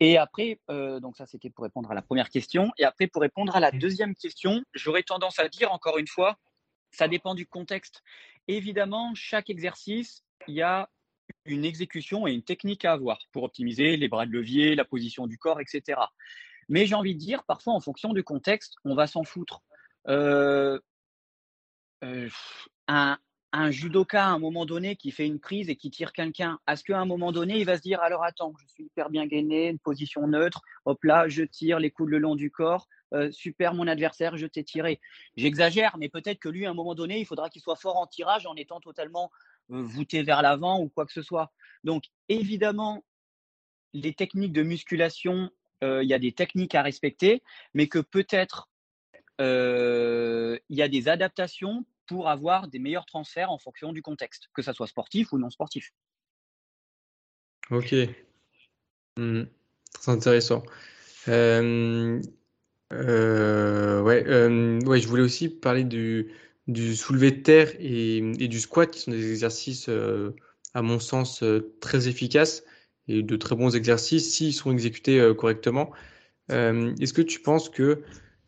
[0.00, 2.70] Et après, euh, donc ça c'était pour répondre à la première question.
[2.78, 6.38] Et après, pour répondre à la deuxième question, j'aurais tendance à dire encore une fois,
[6.92, 8.02] ça dépend du contexte.
[8.46, 10.88] Évidemment, chaque exercice, il y a
[11.44, 15.26] une exécution et une technique à avoir pour optimiser les bras de levier, la position
[15.26, 16.00] du corps, etc.
[16.68, 19.62] Mais j'ai envie de dire, parfois, en fonction du contexte, on va s'en foutre.
[20.08, 20.78] Euh,
[22.04, 22.28] euh,
[22.86, 23.18] un,
[23.70, 26.98] judoka à un moment donné qui fait une prise et qui tire quelqu'un, est-ce qu'à
[26.98, 29.78] un moment donné, il va se dire alors attends, je suis hyper bien gainé, une
[29.78, 33.86] position neutre, hop là, je tire les coudes le long du corps, euh, super mon
[33.88, 35.00] adversaire, je t'ai tiré.
[35.36, 38.06] J'exagère, mais peut-être que lui, à un moment donné, il faudra qu'il soit fort en
[38.06, 39.30] tirage en étant totalement
[39.68, 41.52] voûté vers l'avant ou quoi que ce soit.
[41.84, 43.04] Donc évidemment,
[43.92, 45.50] les techniques de musculation,
[45.82, 47.42] il y a des techniques à respecter,
[47.74, 48.68] mais que peut-être
[49.40, 54.48] euh, il y a des adaptations pour avoir des meilleurs transferts en fonction du contexte,
[54.54, 55.92] que ça soit sportif ou non sportif.
[57.70, 57.94] Ok.
[59.16, 59.42] Mmh.
[59.92, 60.62] Très intéressant.
[61.28, 62.20] Euh,
[62.92, 66.32] euh, ouais, ouais, je voulais aussi parler du,
[66.66, 69.90] du soulevé de terre et, du squat, qui sont des exercices,
[70.74, 71.44] à mon sens,
[71.80, 72.64] très efficaces
[73.08, 75.90] et de très bons exercices s'ils sont exécutés correctement.
[76.50, 78.02] Est-ce que tu penses que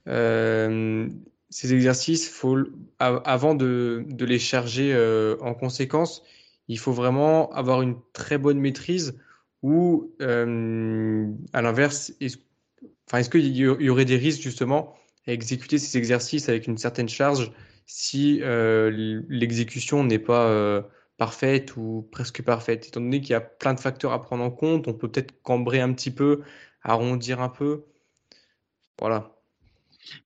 [0.08, 1.08] euh,
[1.50, 2.58] ces exercices, faut,
[2.98, 6.22] avant de, les charger euh, en conséquence,
[6.68, 9.18] il faut vraiment avoir une très bonne maîtrise
[9.62, 14.94] ou, euh, à l'inverse, est-ce qu'il y aurait des risques justement
[15.26, 17.52] à exécuter ces exercices avec une certaine charge
[17.86, 20.84] si l'exécution n'est pas
[21.20, 24.50] parfaite ou presque parfaite Étant donné qu'il y a plein de facteurs à prendre en
[24.50, 26.42] compte, on peut peut-être cambrer un petit peu,
[26.82, 27.84] arrondir un peu.
[28.98, 29.36] Voilà.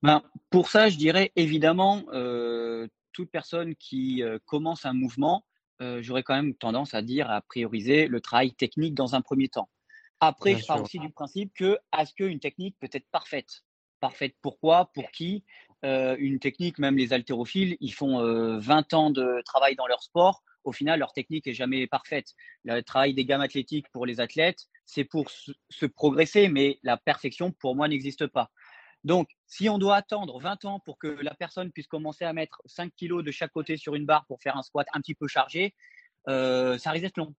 [0.05, 5.45] Ben, pour ça, je dirais évidemment, euh, toute personne qui euh, commence un mouvement,
[5.83, 9.49] euh, j'aurais quand même tendance à dire, à prioriser le travail technique dans un premier
[9.49, 9.69] temps.
[10.21, 13.65] Après, je pars aussi du principe que est-ce qu'une technique peut être parfaite
[13.99, 15.43] Parfaite pourquoi Pour qui?
[15.83, 18.23] Une technique, même les haltérophiles, ils font
[18.59, 20.43] 20 ans de travail dans leur sport.
[20.65, 22.35] Au final, leur technique est jamais parfaite.
[22.65, 27.53] Le travail des gammes athlétiques pour les athlètes, c'est pour se progresser, mais la perfection,
[27.53, 28.51] pour moi, n'existe pas.
[29.05, 32.63] Donc, si on doit attendre 20 ans pour que la personne puisse commencer à mettre
[32.65, 35.29] 5 kilos de chaque côté sur une barre pour faire un squat un petit peu
[35.29, 35.75] chargé,
[36.29, 37.35] euh, ça risque d'être long.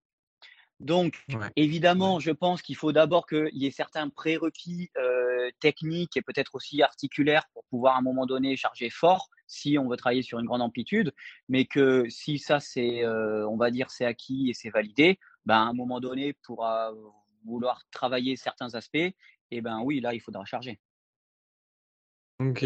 [0.81, 1.25] Donc,
[1.57, 6.55] évidemment, je pense qu'il faut d'abord qu'il y ait certains prérequis euh, techniques et peut-être
[6.55, 10.39] aussi articulaires pour pouvoir à un moment donné charger fort si on veut travailler sur
[10.39, 11.13] une grande amplitude,
[11.49, 15.57] mais que si ça c'est, euh, on va dire, c'est acquis et c'est validé, ben,
[15.57, 16.67] à un moment donné, pour
[17.45, 19.15] vouloir travailler certains aspects, et
[19.51, 20.81] eh ben oui, là, il faudra charger.
[22.41, 22.65] Ok.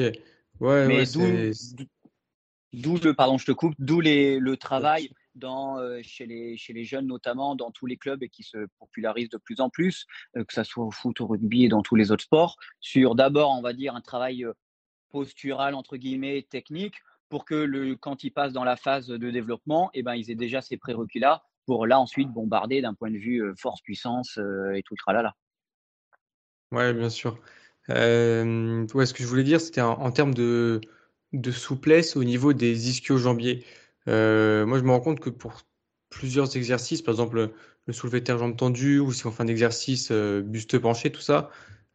[0.61, 1.05] Ouais, mais
[2.73, 6.85] d'où, le, pardon, je te coupe, d'où le travail dans, euh, chez, les, chez les
[6.85, 10.45] jeunes notamment, dans tous les clubs et qui se popularisent de plus en plus, euh,
[10.45, 13.51] que ce soit au foot, au rugby et dans tous les autres sports, sur d'abord,
[13.57, 14.45] on va dire, un travail
[15.09, 16.95] euh, postural, entre guillemets, technique,
[17.29, 20.37] pour que le, quand ils passent dans la phase de développement, eh ben, ils aient
[20.37, 24.95] déjà ces prérequis-là pour là ensuite bombarder d'un point de vue force, puissance et tout
[24.95, 25.35] le tralala.
[26.73, 27.39] Ouais, bien sûr.
[27.91, 30.81] Euh, ouais, ce que je voulais dire, c'était en, termes de,
[31.33, 33.65] de souplesse au niveau des ischio-jambiers.
[34.09, 35.63] Euh, moi, je me rends compte que pour
[36.11, 37.53] plusieurs exercices, par exemple
[37.87, 41.21] le soulevé terre jambes tendues ou si on fait un exercice euh, buste penché, tout
[41.21, 41.51] ça,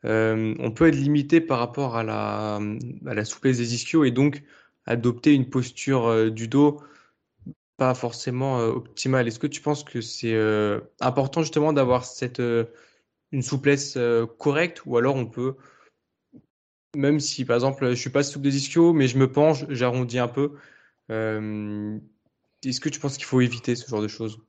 [0.06, 4.43] euh, on peut être limité par rapport à la, souplesse des ischios et donc
[4.86, 6.82] adopter une posture du dos
[7.78, 9.28] pas forcément optimale.
[9.28, 10.38] Est-ce que tu penses que c'est
[10.99, 12.41] important justement d'avoir cette
[13.32, 13.97] une souplesse
[14.38, 15.56] correcte ou alors on peut
[16.95, 20.20] même si par exemple je suis pas souple des ischios mais je me penche, j'arrondis
[20.20, 20.54] un peu,
[21.10, 21.97] euh,
[22.64, 24.39] est-ce que tu penses qu'il faut éviter ce genre de choses?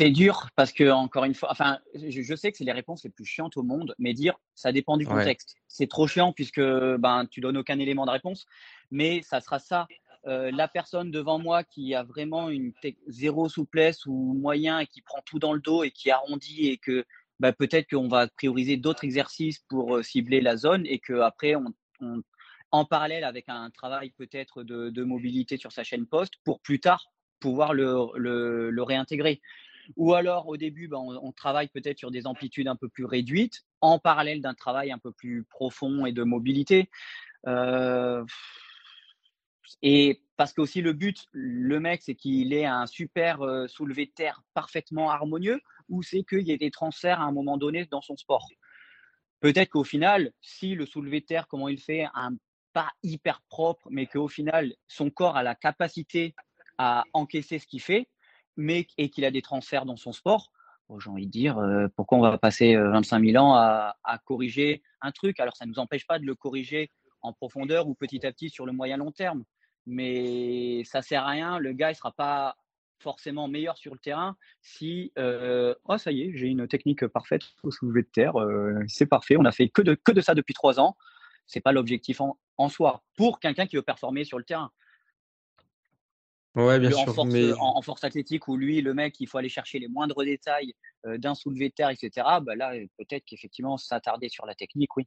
[0.00, 3.10] C'est dur parce que, encore une fois, enfin, je, sais que c'est les réponses les
[3.10, 5.56] plus chiantes au monde, mais dire ça dépend du contexte.
[5.68, 8.46] C'est trop chiant puisque ben, tu donnes aucun élément de réponse,
[8.90, 9.86] mais ça sera ça.
[10.26, 12.72] Euh, la personne devant moi qui a vraiment une
[13.08, 16.78] zéro souplesse ou moyen et qui prend tout dans le dos et qui arrondit et
[16.78, 17.04] que
[17.38, 21.74] ben, peut-être qu'on va prioriser d'autres exercices pour euh, cibler la zone et qu'après on,
[22.00, 22.22] on,
[22.70, 27.04] en parallèle avec un travail peut-être de, mobilité sur sa chaîne poste pour plus tard
[27.40, 29.40] pouvoir le, réintégrer.
[29.96, 33.64] Ou alors au début, ben, on, travaille peut-être sur des amplitudes un peu plus réduites
[33.80, 36.90] en parallèle d'un travail un peu plus profond et de mobilité.
[37.46, 38.24] Euh,
[39.82, 44.06] et parce que aussi le but, le mec, c'est qu'il ait un super euh, soulevé
[44.06, 47.86] de terre parfaitement harmonieux ou c'est qu'il y ait des transferts à un moment donné
[47.86, 48.46] dans son sport.
[49.40, 52.36] Peut-être qu'au final, si le soulevé de terre, comment il fait, un
[52.72, 56.34] pas hyper propre, mais qu'au final, son corps a la capacité
[56.78, 58.08] à encaisser ce qu'il fait,
[58.60, 60.52] mais et qu'il a des transferts dans son sport,
[60.98, 63.94] j'ai envie de dire, euh, pourquoi on va passer 25 euh, 000 ans à,
[64.24, 65.38] corriger un truc?
[65.38, 66.90] Alors, ça ne nous empêche pas de le corriger
[67.22, 69.44] en profondeur ou petit à petit sur le moyen long terme.
[69.86, 71.58] Mais ça sert à rien.
[71.58, 72.56] Le gars, ne sera pas
[72.98, 77.40] forcément meilleur sur le terrain si euh, oh ça y est j'ai une technique parfaite
[77.62, 78.34] au soulevé de terre
[78.88, 80.98] c'est parfait on a fait que de que de ça depuis trois ans
[81.46, 84.70] c'est pas l'objectif en, en soi pour quelqu'un qui veut performer sur le terrain.
[86.56, 87.08] Ouais, bien sûr.
[87.08, 87.52] En force, mais...
[87.58, 90.74] en, force, athlétique, où lui, le mec, il faut aller chercher les moindres détails
[91.06, 92.40] euh, d'un soulevé de terre, etc.
[92.40, 95.06] Bah là, peut-être qu'effectivement, s'attarder sur la technique, oui.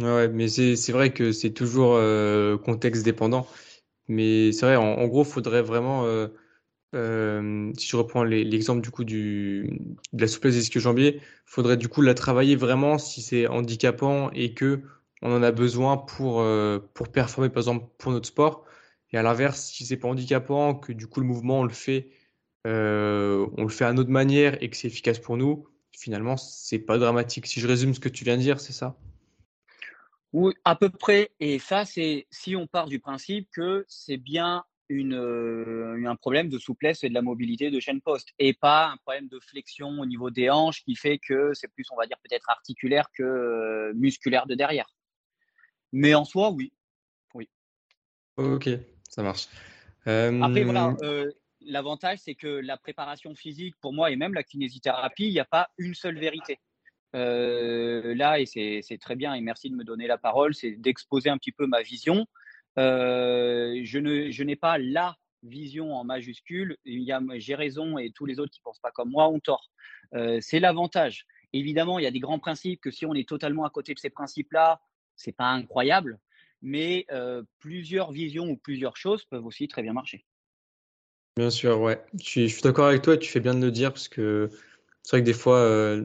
[0.00, 3.46] Ouais, mais c'est vrai que c'est toujours euh, contexte dépendant.
[4.08, 6.04] Mais c'est vrai, en, gros, il faudrait vraiment,
[6.94, 9.80] euh, si je reprends l'exemple du coup du,
[10.12, 14.54] de la souplesse des ischio-jambiers, faudrait du coup la travailler vraiment si c'est handicapant et
[14.54, 14.82] que
[15.22, 18.64] on en a besoin pour, euh, pour performer, par exemple, pour notre sport.
[19.14, 22.10] Et à l'inverse, si c'est pas handicapant, que du coup le mouvement, on le fait,
[22.66, 26.80] euh, on le fait à notre manière et que c'est efficace pour nous, finalement, c'est
[26.80, 27.46] pas dramatique.
[27.46, 28.98] Si je résume ce que tu viens de dire, c'est ça?
[30.32, 31.30] Oui, à peu près.
[31.38, 36.48] Et ça, c'est si on part du principe que c'est bien une, euh, un problème
[36.48, 39.90] de souplesse et de la mobilité de chaîne poste et pas un problème de flexion
[40.00, 43.92] au niveau des hanches qui fait que c'est plus, on va dire, peut-être articulaire que
[43.94, 44.92] musculaire de derrière.
[45.92, 46.72] Mais en soi, oui.
[47.32, 47.48] Oui.
[48.36, 48.68] Ok,
[49.14, 49.48] ça marche.
[50.06, 55.26] Après, voilà, euh, l'avantage, c'est que la préparation physique, pour moi, et même la kinésithérapie,
[55.28, 56.58] il n'y a pas une seule vérité.
[57.14, 61.30] Euh, là, et c'est très bien, et merci de me donner la parole, c'est d'exposer
[61.30, 62.26] un petit peu ma vision.
[62.76, 66.76] Euh, je n'ai pas la vision en majuscule.
[66.84, 69.70] J'ai raison et tous les autres qui ne pensent pas comme moi ont tort.
[70.40, 71.24] c'est l'avantage.
[71.52, 74.00] Évidemment, il y a des grands principes que si on est totalement à côté de
[74.00, 74.80] ces principes-là,
[75.14, 76.18] c'est pas incroyable,
[76.64, 77.06] mais
[77.60, 80.24] plusieurs visions ou plusieurs choses peuvent aussi très bien marcher.
[81.36, 82.02] Bien sûr, ouais.
[82.18, 84.48] Je suis, d'accord avec toi et tu fais bien de le dire parce que
[85.02, 85.96] c'est vrai que des fois,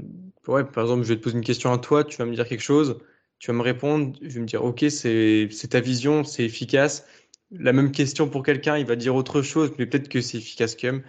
[0.47, 2.47] ouais, par exemple, je vais te poser une question à toi, tu vas me dire
[2.47, 2.99] quelque chose,
[3.39, 7.07] tu vas me répondre, je vais me dire, ok, c'est ta vision, c'est efficace.
[7.51, 10.75] La même question pour quelqu'un, il va dire autre chose, mais peut-être que c'est efficace
[10.75, 11.03] quand même.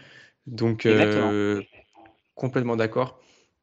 [0.47, 0.87] Donc,
[2.35, 3.21] complètement d'accord.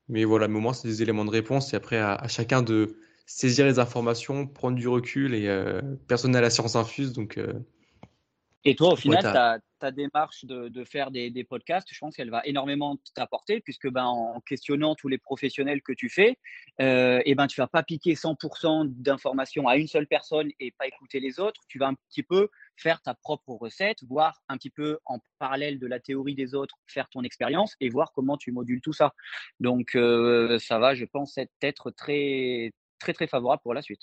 [0.10, 3.66] Mais voilà, au moins, c'est des éléments de réponse et après, à chacun de, saisir
[3.66, 7.14] les informations, prendre du recul et euh, personne n'a la science infuse.
[7.14, 7.54] Donc, euh.
[8.64, 12.16] Et toi, au final, ta, ta, démarche de, de faire des, des, podcasts, je pense
[12.16, 16.38] qu'elle va énormément t'apporter, puisque ben, en questionnant tous les professionnels que tu fais,
[16.82, 20.72] euh, et ben, tu ne vas pas piquer 100% d'informations à une seule personne et
[20.72, 21.62] pas écouter les autres.
[21.70, 25.80] Tu vas un petit peu faire ta propre recette, voir un petit peu en parallèle
[25.80, 29.14] de la théorie des autres, faire ton expérience et voir comment tu modules tout ça.
[29.62, 34.02] Donc, euh, ça va, je pense, être très, très, très favorable pour la suite.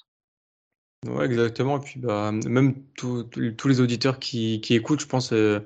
[1.07, 1.79] Ouais, exactement.
[1.79, 3.29] Et puis, bah, même tous
[3.67, 5.61] les auditeurs qui, qui écoutent, je pense, euh,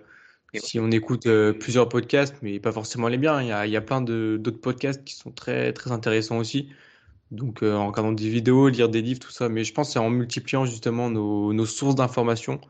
[0.54, 3.72] si on écoute euh, plusieurs podcasts, mais pas forcément les biens, il y a, il
[3.72, 6.70] y a plein d'autres podcasts qui sont très, très intéressants aussi.
[7.30, 9.48] Donc, euh, en regardant des vidéos, lire des livres, tout ça.
[9.48, 12.60] Mais je pense que c'est en multipliant justement nos, nos sources d'informations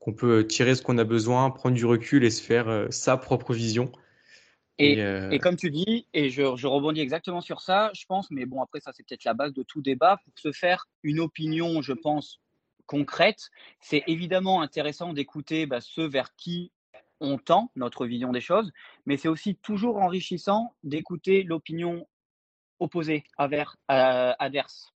[0.00, 3.54] qu'on peut tirer ce qu'on a besoin, prendre du recul et se faire sa propre
[3.54, 3.92] vision.
[4.78, 8.30] Et, euh, et, comme tu dis, et je, je, rebondis exactement sur ça, je pense,
[8.30, 10.20] mais bon, après, ça, c'est peut-être la base de tout débat.
[10.24, 12.40] Pour se faire une opinion, je pense,
[12.86, 13.50] concrète,
[13.80, 16.72] c'est évidemment intéressant d'écouter bah, ceux vers qui
[17.20, 18.72] on tend notre vision des choses,
[19.06, 22.06] mais c'est aussi toujours enrichissant d'écouter l'opinion
[22.78, 24.92] opposée, euh, adverse.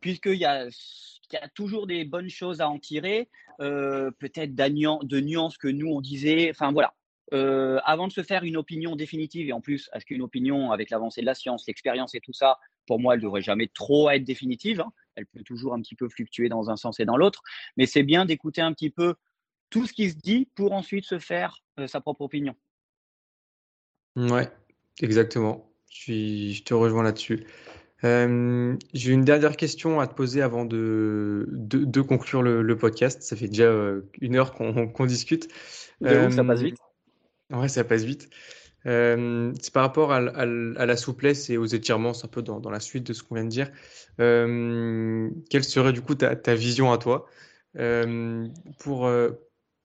[0.00, 3.28] Puisqu'il y a, y a toujours des bonnes choses à en tirer,
[3.60, 6.50] euh, peut-être de nuances que nous on disait.
[6.50, 6.94] Enfin voilà,
[7.32, 10.90] euh, avant de se faire une opinion définitive, et en plus, est-ce qu'une opinion avec
[10.90, 14.10] l'avancée de la science, l'expérience et tout ça, pour moi, elle ne devrait jamais trop
[14.10, 14.80] être définitive.
[14.80, 14.92] Hein.
[15.16, 17.42] Elle peut toujours un petit peu fluctuer dans un sens et dans l'autre.
[17.76, 19.14] Mais c'est bien d'écouter un petit peu
[19.70, 22.54] tout ce qui se dit pour ensuite se faire euh, sa propre opinion.
[24.14, 24.48] Ouais,
[25.02, 25.68] exactement.
[25.90, 27.46] Je, suis, je te rejoins là-dessus.
[28.04, 33.22] Euh, j'ai une dernière question à te poser avant de, de, conclure le, podcast.
[33.22, 33.72] Ça fait déjà
[34.20, 35.48] une heure qu'on discute.
[36.00, 36.76] ça passe vite.
[37.50, 38.28] Ouais, ça passe vite.
[38.86, 42.80] Euh, c'est par rapport à, la souplesse et aux étirements, c'est un peu dans, la
[42.80, 43.70] suite de ce qu'on vient de dire.
[44.20, 47.26] Euh, quelle serait du coup ta, vision à toi
[47.78, 48.46] euh,
[48.78, 49.10] pour,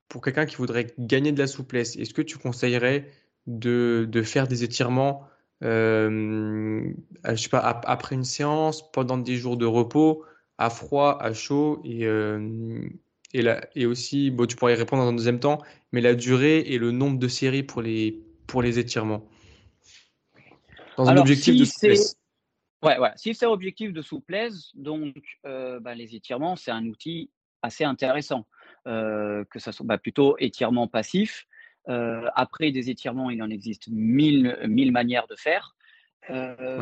[0.08, 1.96] pour quelqu'un qui voudrait gagner de la souplesse?
[1.96, 3.10] Est-ce que tu conseillerais
[3.46, 5.28] de, de faire des étirements
[5.60, 6.92] je
[7.36, 10.24] sais pas, après une séance, pendant des jours de repos,
[10.58, 12.04] à froid, à chaud et,
[13.34, 15.62] et, et aussi, bon, tu pourrais y répondre dans un deuxième temps,
[15.92, 19.26] mais la durée et le nombre de séries pour les, pour les étirements.
[20.96, 22.16] Dans un objectif de souplesse.
[22.82, 23.12] Ouais, ouais.
[23.16, 25.14] Si c'est objectif de souplesse, donc
[25.46, 27.30] euh, bah, les étirements, c'est un outil
[27.62, 28.46] assez intéressant.
[28.88, 31.46] Euh, que ça soit bah, plutôt étirement passif.
[31.88, 35.76] Euh, après, des étirements, il en existe mille, mille manières de faire.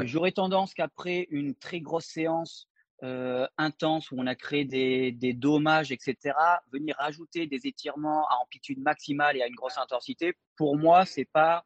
[0.04, 2.69] J'aurais tendance qu'après une très grosse séance,
[3.02, 6.34] euh, intense où on a créé des, dommages, etc.,
[6.70, 11.24] venir ajouter des étirements à amplitude maximale et à une grosse intensité, pour moi, c'est
[11.24, 11.64] pas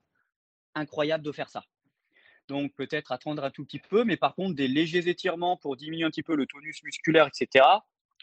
[0.76, 1.64] incroyable de faire ça.
[2.46, 6.04] Donc peut-être attendre un tout petit peu, mais par contre des légers étirements pour diminuer
[6.04, 7.64] un petit peu le tonus musculaire, etc.,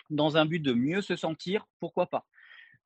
[0.10, 2.26] dans un but de mieux se sentir, pourquoi pas.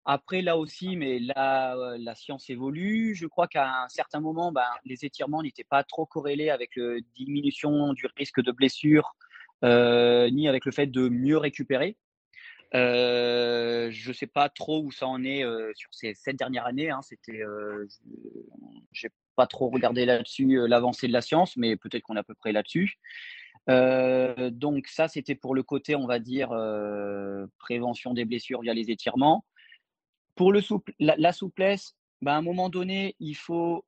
[0.06, 3.16] Après, là aussi, mais là, euh, la science évolue.
[3.16, 7.00] Je crois qu'à un certain moment, ben, les étirements n'étaient pas trop corrélés avec la
[7.16, 9.16] diminution du risque de blessure
[9.64, 11.98] ni avec le fait de mieux récupérer.
[12.74, 16.66] Euh, je ne sais pas trop où ça en est euh, sur ces sept dernières
[16.66, 16.90] années.
[16.90, 17.42] Hein, C'était,
[18.92, 22.36] j'ai pas trop regardé là-dessus l'avancée de la science, mais peut-être qu'on est à peu
[22.36, 22.98] près là-dessus.
[23.68, 26.50] donc ça, c'était pour le côté, on va dire,
[27.60, 29.46] prévention des blessures via les étirements.
[30.36, 33.86] Pour le souple, la, souplesse, bah, à un moment donné, il faut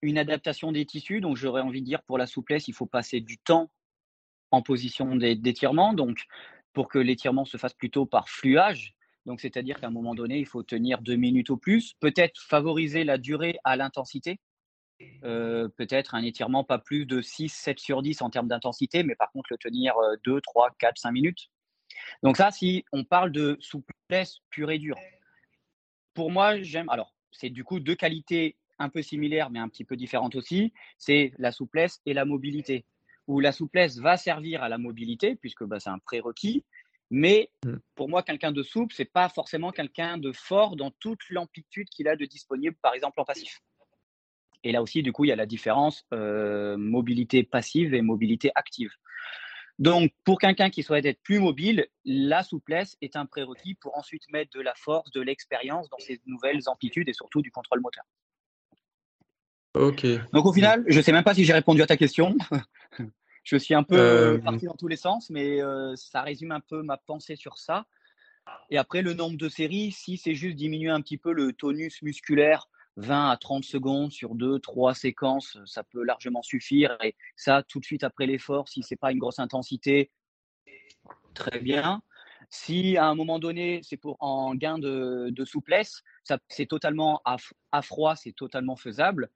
[0.00, 1.20] une adaptation des tissus.
[1.20, 3.70] Donc j'aurais envie de dire pour la souplesse, il faut passer du temps
[4.50, 5.92] en position d'étirement.
[5.92, 6.24] Donc,
[6.72, 8.94] pour que l'étirement se fasse plutôt par fluage,
[9.24, 11.94] donc c'est-à-dire qu'à un moment donné, il faut tenir deux minutes au plus.
[12.00, 14.38] Peut-être favoriser la durée à l'intensité.
[15.24, 19.14] Euh, peut-être un étirement pas plus de 6, 7 sur 10 en termes d'intensité, mais
[19.14, 19.94] par contre le tenir
[20.24, 21.50] 2, 3, 4, 5 minutes.
[22.22, 24.98] Donc ça, si on parle de souplesse pure et dure.
[26.14, 26.88] Pour moi, j'aime.
[26.88, 30.72] Alors, c'est du coup deux qualités un peu similaires, mais un petit peu différentes aussi.
[30.98, 32.84] C'est la souplesse et la mobilité
[33.26, 36.64] où la souplesse va servir à la mobilité, puisque bah, c'est un prérequis.
[37.10, 37.76] Mais mm.
[37.94, 42.08] pour moi, quelqu'un de souple, c'est pas forcément quelqu'un de fort dans toute l'amplitude qu'il
[42.08, 43.60] a de disponible, par exemple en passif.
[44.64, 48.50] Et là aussi, du coup, il y a la différence euh, mobilité passive et mobilité
[48.54, 48.90] active.
[49.78, 54.22] Donc, pour quelqu'un qui souhaite être plus mobile, la souplesse est un prérequis pour ensuite
[54.30, 58.04] mettre de la force, de l'expérience dans ces nouvelles amplitudes et surtout du contrôle moteur.
[59.76, 60.06] Ok.
[60.32, 62.36] Donc au final, je ne sais même pas si j'ai répondu à ta question.
[63.44, 66.52] je suis un peu euh, euh, parti dans tous les sens, mais euh, ça résume
[66.52, 67.86] un peu ma pensée sur ça.
[68.70, 72.02] Et après, le nombre de séries, si c'est juste diminuer un petit peu le tonus
[72.02, 76.96] musculaire, 20 à 30 secondes sur 2, 3 séquences, ça peut largement suffire.
[77.02, 80.10] Et ça, tout de suite après l'effort, si ce n'est pas une grosse intensité,
[81.34, 82.02] très bien.
[82.50, 86.02] Si à un moment donné, c'est pour en gain de, souplesse,
[86.48, 89.30] c'est totalement à, froid, c'est totalement faisable.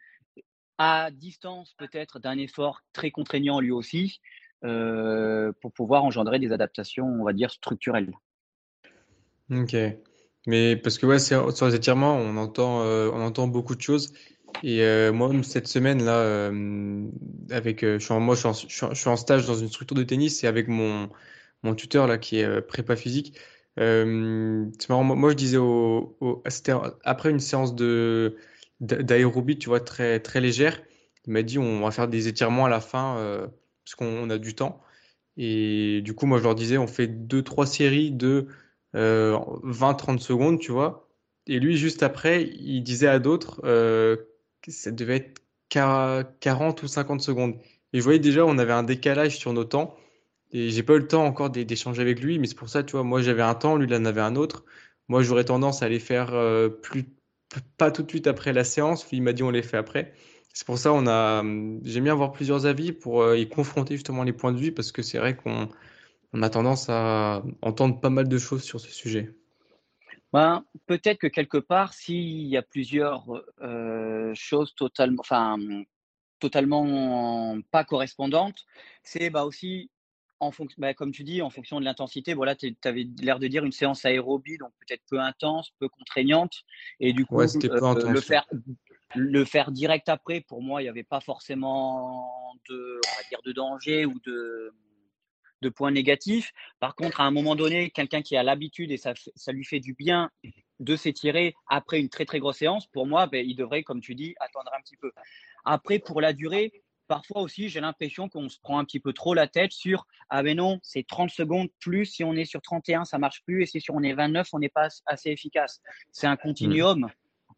[0.82, 4.18] À distance, peut-être d'un effort très contraignant lui aussi,
[4.64, 8.14] euh, pour pouvoir engendrer des adaptations, on va dire, structurelles.
[9.50, 9.76] Ok.
[10.46, 14.14] Mais parce que ouais, sur les étirements, on entend, euh, on entend beaucoup de choses.
[14.62, 16.46] Et euh, moi, cette semaine-là,
[17.54, 18.50] avec, je suis en, moi, je
[18.94, 21.10] suis en, stage dans une structure de tennis et avec mon,
[21.62, 23.38] mon tuteur là qui est prépa physique.
[23.76, 25.58] C'est marrant, moi, je disais
[27.04, 28.38] après une séance de
[28.80, 30.80] d'aérobie, tu vois, très très légère.
[31.26, 33.46] Il m'a dit on va faire des étirements à la fin euh,
[33.84, 34.82] parce qu'on a du temps.
[35.36, 38.46] Et du coup, moi je leur disais on fait deux trois séries de
[38.94, 41.08] 20-30 secondes, tu vois.
[41.46, 47.20] Et lui, juste après, il disait à d'autres que ça devait être 40 ou 50
[47.20, 47.54] secondes.
[47.92, 49.96] Et je voyais déjà, on avait un décalage sur nos temps.
[50.52, 52.92] Et j'ai pas eu le temps encore d'échanger avec lui, mais c'est pour ça, tu
[52.92, 54.64] vois, moi j'avais un temps, lui il en avait un autre.
[55.08, 57.04] Moi j'aurais tendance à les faire euh, plus,
[57.76, 60.14] pas tout de suite après la séance, il m'a dit on les fait après.
[60.52, 61.42] C'est pour ça on a,
[61.84, 64.92] j'aime bien avoir plusieurs avis pour euh, y confronter justement les points de vue parce
[64.92, 65.68] que c'est vrai qu'on
[66.32, 69.34] on a tendance à entendre pas mal de choses sur ce sujet.
[70.32, 73.24] Ben, peut-être que quelque part, s'il y a plusieurs
[73.62, 75.56] euh, choses totalement, enfin,
[76.38, 78.64] totalement pas correspondantes,
[79.02, 79.90] c'est bah, aussi
[80.40, 83.46] en fonction, bah, comme tu dis, en fonction de l'intensité, voilà, tu avais l'air de
[83.46, 86.62] dire une séance aérobie, donc peut-être peu intense, peu contraignante.
[86.98, 87.46] Et du coup, euh,
[88.08, 88.46] le, faire,
[89.14, 93.40] le faire direct après, pour moi, il n'y avait pas forcément de, on va dire,
[93.44, 94.72] de danger ou de,
[95.60, 96.52] de points négatifs.
[96.80, 99.80] Par contre, à un moment donné, quelqu'un qui a l'habitude et ça, ça lui fait
[99.80, 100.30] du bien
[100.78, 104.14] de s'étirer après une très très grosse séance, pour moi, ben, il devrait, comme tu
[104.14, 105.12] dis, attendre un petit peu.
[105.64, 106.72] Après, pour la durée,
[107.10, 110.44] parfois aussi, j'ai l'impression qu'on se prend un petit peu trop la tête sur Ah,
[110.44, 112.06] ben non, c'est 30 secondes plus.
[112.06, 113.74] Si on est sur 31, ça marche plus.
[113.74, 115.82] Et si on est 29, on n'est pas assez efficace.
[116.12, 117.08] C'est un continuum.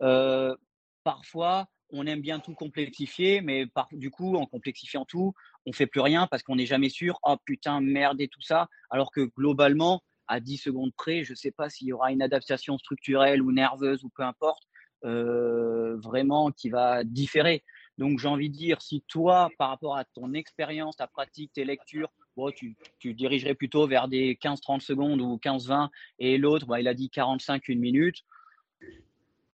[0.00, 0.56] Euh,
[1.04, 5.34] parfois, on aime bien tout complexifier, mais par, du coup, en complexifiant tout,
[5.66, 7.18] on fait plus rien parce qu'on n'est jamais sûr.
[7.22, 8.68] Oh putain, merde et tout ça.
[8.88, 12.22] Alors que globalement, à 10 secondes près, je ne sais pas s'il y aura une
[12.22, 14.62] adaptation structurelle ou nerveuse ou peu importe,
[15.04, 17.62] euh, vraiment qui va différer.
[17.98, 21.64] Donc j'ai envie de dire, si toi, par rapport à ton expérience, ta pratique, tes
[21.64, 22.10] lectures,
[22.56, 25.88] tu, tu, dirigerais plutôt vers des 15-30 secondes ou 15-20,
[26.18, 28.24] et l'autre, bah, il a dit 45, une minute.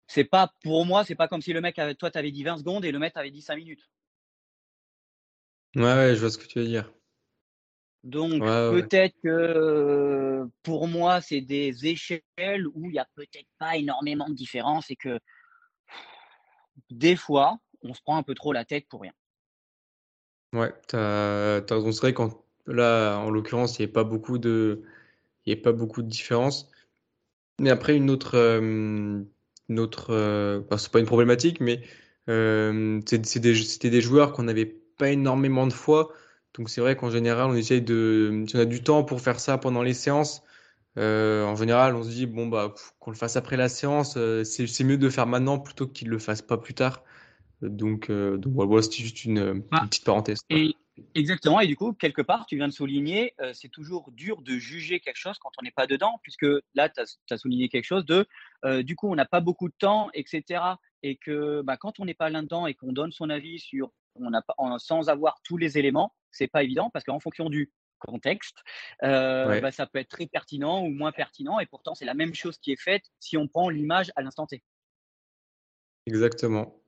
[0.06, 2.42] C'est pas, pour moi, c'est pas comme si le mec, avait, toi, tu avais dit
[2.42, 3.88] 20 secondes et le mec avait dit 5 minutes.
[5.74, 6.90] Ouais, ouais, je vois ce que tu veux dire.
[8.04, 14.28] Donc peut-être que pour moi, c'est des échelles où il n'y a peut-être pas énormément
[14.28, 15.20] de différence et que
[16.90, 19.12] des fois, on se prend un peu trop la tête pour rien.
[20.52, 21.92] Ouais, tu as, raison.
[21.92, 24.82] C'est quand là, en l'occurrence, il n'y a pas beaucoup de,
[25.46, 26.70] il a pas beaucoup de différence.
[27.60, 28.60] Mais après, une autre, euh,
[29.68, 29.88] une
[30.78, 31.82] c'est pas une problématique, mais
[33.06, 36.12] c'était des, des, joueurs qu'on n'avait pas énormément de fois.
[36.54, 39.40] Donc c'est vrai qu'en général, on essaye de, si on a du temps pour faire
[39.40, 40.42] ça pendant les séances,
[40.96, 44.98] en général, on se dit bon bah qu'on le fasse après la séance, c'est mieux
[44.98, 47.02] de le faire maintenant plutôt qu'il le fasse pas plus tard.
[47.68, 50.40] Donc, euh, donc voilà, c'était juste une, bah, petite parenthèse.
[50.50, 50.74] Et,
[51.14, 51.60] exactement.
[51.60, 55.00] Et du coup, quelque part, tu viens de souligner, euh, c'est toujours dur de juger
[55.00, 58.26] quelque chose quand on n'est pas dedans, puisque là, tu as, souligné quelque chose de,
[58.64, 60.62] euh, du coup, on n'a pas beaucoup de temps, etc.
[61.02, 64.32] Et que bah, quand on n'est pas là-dedans et qu'on donne son avis sur, on
[64.32, 68.58] a pas, sans avoir tous les éléments, c'est pas évident, parce qu'en fonction du contexte,
[69.00, 71.60] bah, ça peut être très pertinent ou moins pertinent.
[71.60, 74.46] Et pourtant, c'est la même chose qui est faite si on prend l'image à l'instant
[74.46, 74.62] T.
[76.06, 76.81] Exactement.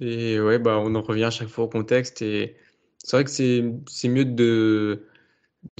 [0.00, 2.56] Et ouais, bah, on en revient à chaque fois au contexte et
[2.98, 5.06] c'est vrai que c'est c'est mieux de,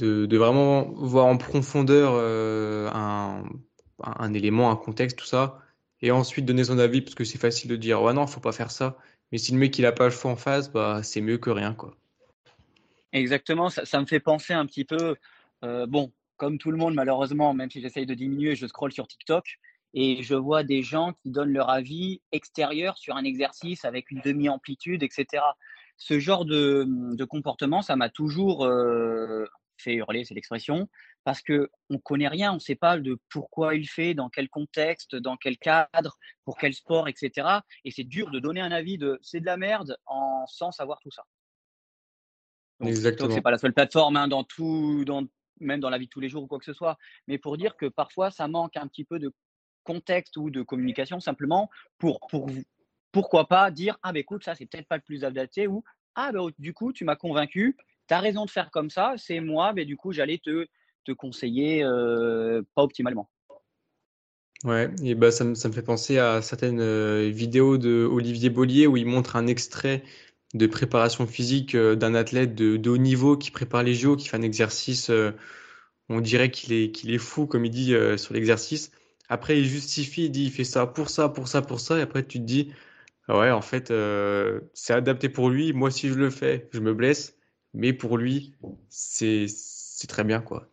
[0.01, 5.61] vraiment voir en profondeur euh, un, élément, un contexte, tout ça,
[6.01, 8.53] et ensuite donner son avis parce que c'est facile de dire ouais non, faut pas
[8.53, 8.97] faire ça.
[9.31, 11.51] Mais si le mec il a pas le choix en face, bah c'est mieux que
[11.51, 11.95] rien quoi.
[13.13, 15.17] Exactement, ça, ça me fait penser un petit peu,
[15.65, 19.07] euh, bon, comme tout le monde malheureusement, même si j'essaye de diminuer, je scrolle sur
[19.07, 19.59] TikTok
[19.95, 24.21] et je vois des gens qui donnent leur avis extérieur sur un exercice avec une
[24.21, 25.43] demi-amplitude, etc.
[25.97, 29.47] Ce genre de, de comportement, ça m'a toujours euh,
[29.79, 30.89] fait hurler, c'est l'expression,
[31.25, 34.49] parce que on connaît rien, on ne sait pas de pourquoi il fait, dans quel
[34.49, 37.49] contexte, dans quel cadre, pour quel sport, etc.
[37.85, 41.01] Et c'est dur de donner un avis de c'est de la merde en sans savoir
[41.01, 41.25] tout ça.
[42.81, 43.35] Exactement.
[43.35, 45.27] C'est pas la seule plateforme hein, dans tout, dans,
[45.61, 46.97] même dans la vie de tous les jours ou quoi que ce soit,
[47.27, 49.33] mais pour dire que parfois ça manque un petit peu de
[49.89, 52.51] contexte ou de communication simplement pour, pour
[53.11, 55.83] pourquoi pas dire ah ben écoute ça c'est peut-être pas le plus adapté ou
[56.15, 57.75] ah ben du coup tu m'as convaincu
[58.07, 60.67] tu as raison de faire comme ça c'est moi mais du coup j'allais te
[61.09, 61.83] te conseiller
[62.75, 63.31] pas optimalement.
[64.65, 66.83] Ouais, et bah ça me, ça me fait penser à certaines
[67.31, 70.03] vidéos de Olivier Bollier où il montre un extrait
[70.55, 74.37] de préparation physique d'un athlète de, de, haut niveau qui prépare les JO, qui fait
[74.37, 75.13] un exercice,
[76.09, 78.91] on dirait qu'il est, qu'il est fou, comme il dit sur l'exercice.
[79.29, 82.03] Après, il justifie, il dit, il fait ça pour ça, pour ça, pour ça, et
[82.03, 82.73] après tu te dis,
[83.29, 83.93] ah ouais, en fait,
[84.75, 85.73] c'est adapté pour lui.
[85.73, 87.37] Moi, si je le fais, je me blesse,
[87.75, 88.55] mais pour lui,
[88.89, 89.47] c'est
[90.09, 90.69] très bien, quoi.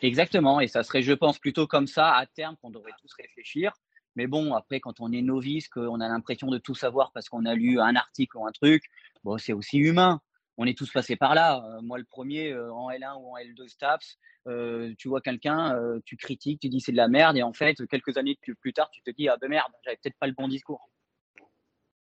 [0.00, 3.72] Exactement, et ça serait, je pense, plutôt comme ça à terme qu'on devrait tous réfléchir.
[4.16, 7.44] Mais bon, après, quand on est novice, qu'on a l'impression de tout savoir parce qu'on
[7.46, 8.84] a lu un article ou un truc,
[9.24, 10.20] bon, c'est aussi humain.
[10.56, 11.64] On est tous passés par là.
[11.64, 15.80] Euh, moi, le premier, euh, en L1 ou en L2 STAPS, euh, tu vois quelqu'un,
[16.04, 18.90] tu critiques, tu dis c'est de la merde, et en fait, quelques années plus tard,
[18.90, 20.90] tu te dis ah ben merde, j'avais peut-être pas le bon discours.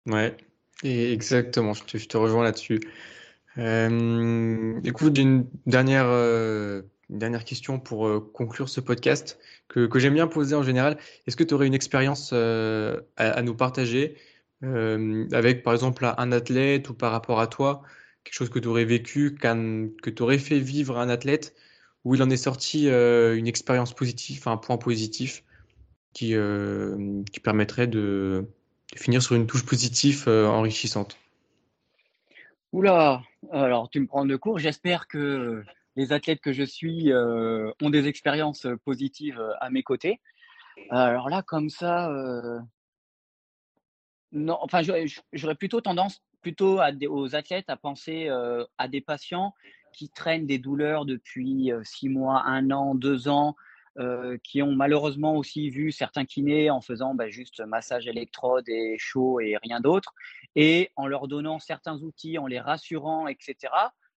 [0.05, 0.37] Ouais,
[0.83, 2.79] exactement, je te, rejoins là-dessus.
[3.57, 6.07] écoute, une dernière
[7.09, 10.97] dernière question pour euh, conclure ce podcast que, j'aime bien poser en général.
[11.27, 14.15] Est-ce que tu aurais une expérience euh, à, nous partager
[14.63, 17.81] euh, avec, par exemple, un athlète ou par rapport à toi,
[18.23, 21.55] quelque chose que tu aurais vécu, que tu aurais fait vivre à un athlète,
[22.05, 25.43] où il en est sorti une expérience positive, un point positif
[26.13, 26.35] qui,
[27.31, 28.45] qui permettrait de,
[28.95, 31.17] finir sur une touche positive enrichissante?
[32.71, 34.59] Oula, alors tu me prends de court.
[34.59, 35.63] J'espère que
[35.95, 40.19] les athlètes que je suis euh, ont des expériences euh, positives euh, à mes côtés.
[40.91, 42.09] Alors là, comme ça,
[44.31, 44.81] non, enfin,
[45.33, 46.79] j'aurais plutôt tendance plutôt
[47.09, 48.29] aux athlètes à penser
[48.77, 49.53] à des patients
[49.93, 53.55] qui traînent des douleurs depuis six mois, un an, deux ans,
[54.43, 59.39] qui ont malheureusement aussi vu certains kinés en faisant bah, juste massage électrode et chaud
[59.39, 60.13] et rien d'autre,
[60.55, 63.69] et en leur donnant certains outils, en les rassurant, etc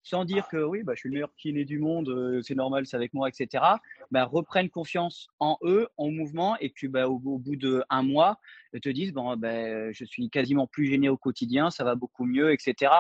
[0.04, 2.86] sans dire que oui, bah, je suis le meilleur kiné du monde, euh, c'est normal,
[2.86, 3.64] c'est avec moi, etc.,
[4.10, 8.40] bah, reprennent confiance en eux, en mouvement, et puis bah, au, bout d'un mois,
[8.82, 12.52] te disent bon, bah, je suis quasiment plus gêné au quotidien, ça va beaucoup mieux,
[12.52, 12.92] etc.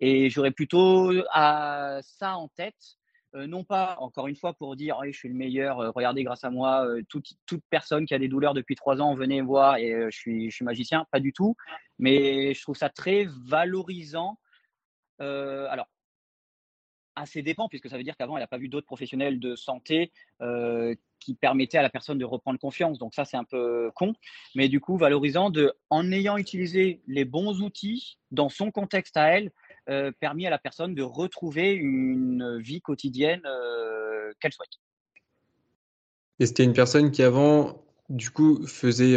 [0.00, 2.98] Et j'aurais plutôt ça en tête.
[3.34, 6.44] Euh, non pas, encore une fois, pour dire je suis le meilleur, euh, regardez, grâce
[6.44, 9.90] à moi, toute, toute, personne qui a des douleurs depuis trois ans, venez voir et
[10.10, 11.56] je, suis, je suis magicien, pas du tout.
[11.98, 14.38] Mais je trouve ça très valorisant.
[15.18, 15.88] alors,
[17.16, 20.12] assez dépend, puisque ça veut dire qu'avant, elle n'a pas vu d'autres professionnels de santé
[20.42, 22.98] euh, qui permettaient à la personne de reprendre confiance.
[22.98, 24.14] Donc ça, c'est un peu con.
[24.54, 29.28] Mais du coup, valorisant, de, en ayant utilisé les bons outils dans son contexte à
[29.28, 29.50] elle,
[29.88, 34.78] euh, permis à la personne de retrouver une vie quotidienne euh, qu'elle souhaite.
[36.38, 39.16] Et c'était une personne qui avant, du coup, faisait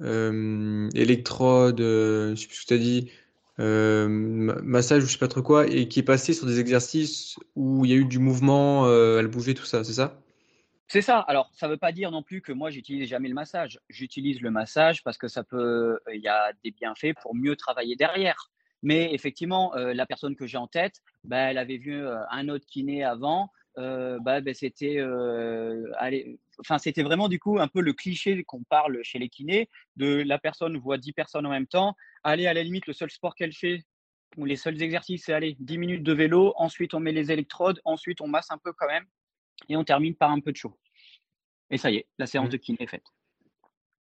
[0.00, 3.10] électrode, je ne sais plus ce que tu as dit,
[3.60, 7.36] euh, massage ou je sais pas trop quoi, et qui est passé sur des exercices
[7.54, 10.20] où il y a eu du mouvement, euh, elle bougeait, tout ça, c'est ça?
[10.88, 11.20] C'est ça.
[11.20, 13.80] Alors, ça veut pas dire non plus que moi, j'utilise jamais le massage.
[13.88, 17.96] J'utilise le massage parce que ça peut, il y a des bienfaits pour mieux travailler
[17.96, 18.50] derrière.
[18.82, 22.66] Mais effectivement, euh, la personne que j'ai en tête, bah, elle avait vu un autre
[22.66, 23.50] kiné avant.
[23.76, 25.00] Bah, bah, c'était
[26.58, 30.22] enfin, c'était vraiment du coup un peu le cliché qu'on parle chez les kinés de
[30.26, 31.96] la personne voit 10 personnes en même temps.
[32.22, 33.84] Allez, à la limite, le seul sport qu'elle fait
[34.36, 37.80] ou les seuls exercices, c'est aller 10 minutes de vélo, ensuite on met les électrodes,
[37.84, 39.04] ensuite on masse un peu quand même
[39.68, 40.76] et on termine par un peu de chaud.
[41.70, 42.52] Et ça y est, la séance mmh.
[42.52, 43.06] de kiné est faite.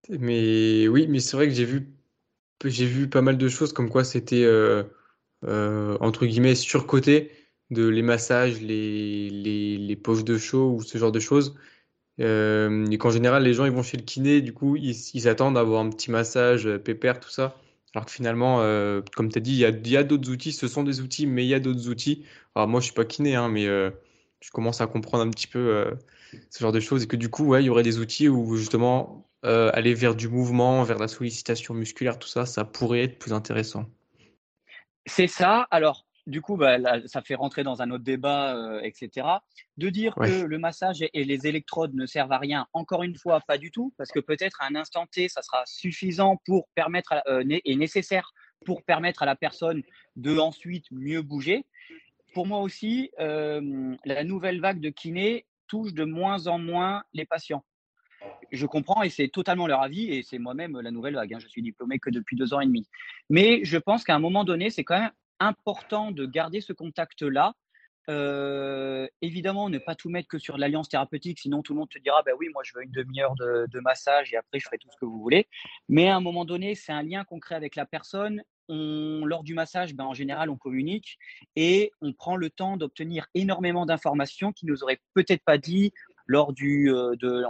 [0.09, 1.95] Mais oui, mais c'est vrai que j'ai vu,
[2.65, 4.85] j'ai vu pas mal de choses comme quoi c'était euh,
[5.45, 7.31] euh, entre guillemets surcoté
[7.75, 11.55] de les massages, les, les, les poches de chaud ou ce genre de choses.
[12.21, 15.59] Euh, et qu'en général, les gens ils vont chez le kiné, du coup, ils s'attendent
[15.59, 17.57] à avoir un petit massage euh, pépère, tout ça.
[17.95, 20.53] Alors que finalement, euh, comme tu as dit, il y a, y a d'autres outils,
[20.53, 22.25] ce sont des outils, mais il y a d'autres outils.
[22.55, 25.85] Alors moi, je suis pas kiné, hein, mais je commence à comprendre un petit peu
[26.51, 27.05] ce genre de choses.
[27.05, 30.29] Et que du coup, ouais, il y aurait des outils où justement, aller vers du
[30.29, 33.87] mouvement, vers la sollicitation musculaire, tout ça, ça pourrait être plus intéressant.
[35.07, 35.69] C'est ça.
[35.71, 39.27] Alors, du coup, bah, ça fait rentrer dans un autre débat, euh, etc.
[39.77, 43.41] De dire que le massage et, les électrodes ne servent à rien, encore une fois,
[43.41, 47.15] pas du tout, parce que peut-être à un instant T, ça sera suffisant pour permettre
[47.29, 48.33] euh, et nécessaire
[48.65, 49.83] pour permettre à la personne
[50.17, 51.67] de ensuite mieux bouger.
[52.33, 57.27] Pour moi aussi, euh, la nouvelle vague de kiné touche de moins en moins les
[57.27, 57.65] patients.
[58.51, 61.35] Je comprends et c'est totalement leur avis et c'est moi-même la nouvelle vague.
[61.35, 61.39] Hein.
[61.39, 62.87] Je suis diplômé que depuis deux ans et demi.
[63.29, 65.11] Mais je pense qu'à un moment donné, c'est quand même
[65.41, 67.55] important de garder ce contact-là.
[68.11, 71.99] Euh, évidemment, ne pas tout mettre que sur l'alliance thérapeutique, sinon tout le monde te
[71.99, 74.91] dira bah oui, moi je veux une demi-heure de, massage et après je ferai tout
[74.91, 75.49] ce que vous voulez.
[75.89, 79.95] Mais à un moment donné, c'est un lien concret avec la personne lors du massage,
[79.95, 81.19] ben, en général, on communique
[81.55, 85.93] et on prend le temps d'obtenir énormément d'informations qui nous auraient peut-être pas dit
[86.27, 87.45] lors du, euh, de,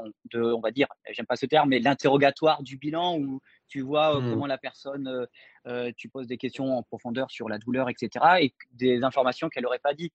[0.53, 3.41] on va dire, j'aime pas ce terme, mais l'interrogatoire du bilan où
[3.75, 4.31] tu vois euh, mmh.
[4.31, 5.27] comment la personne,
[5.67, 8.25] euh, tu poses des questions en profondeur sur la douleur, etc.
[8.39, 10.13] et des informations qu'elle n'aurait pas dit.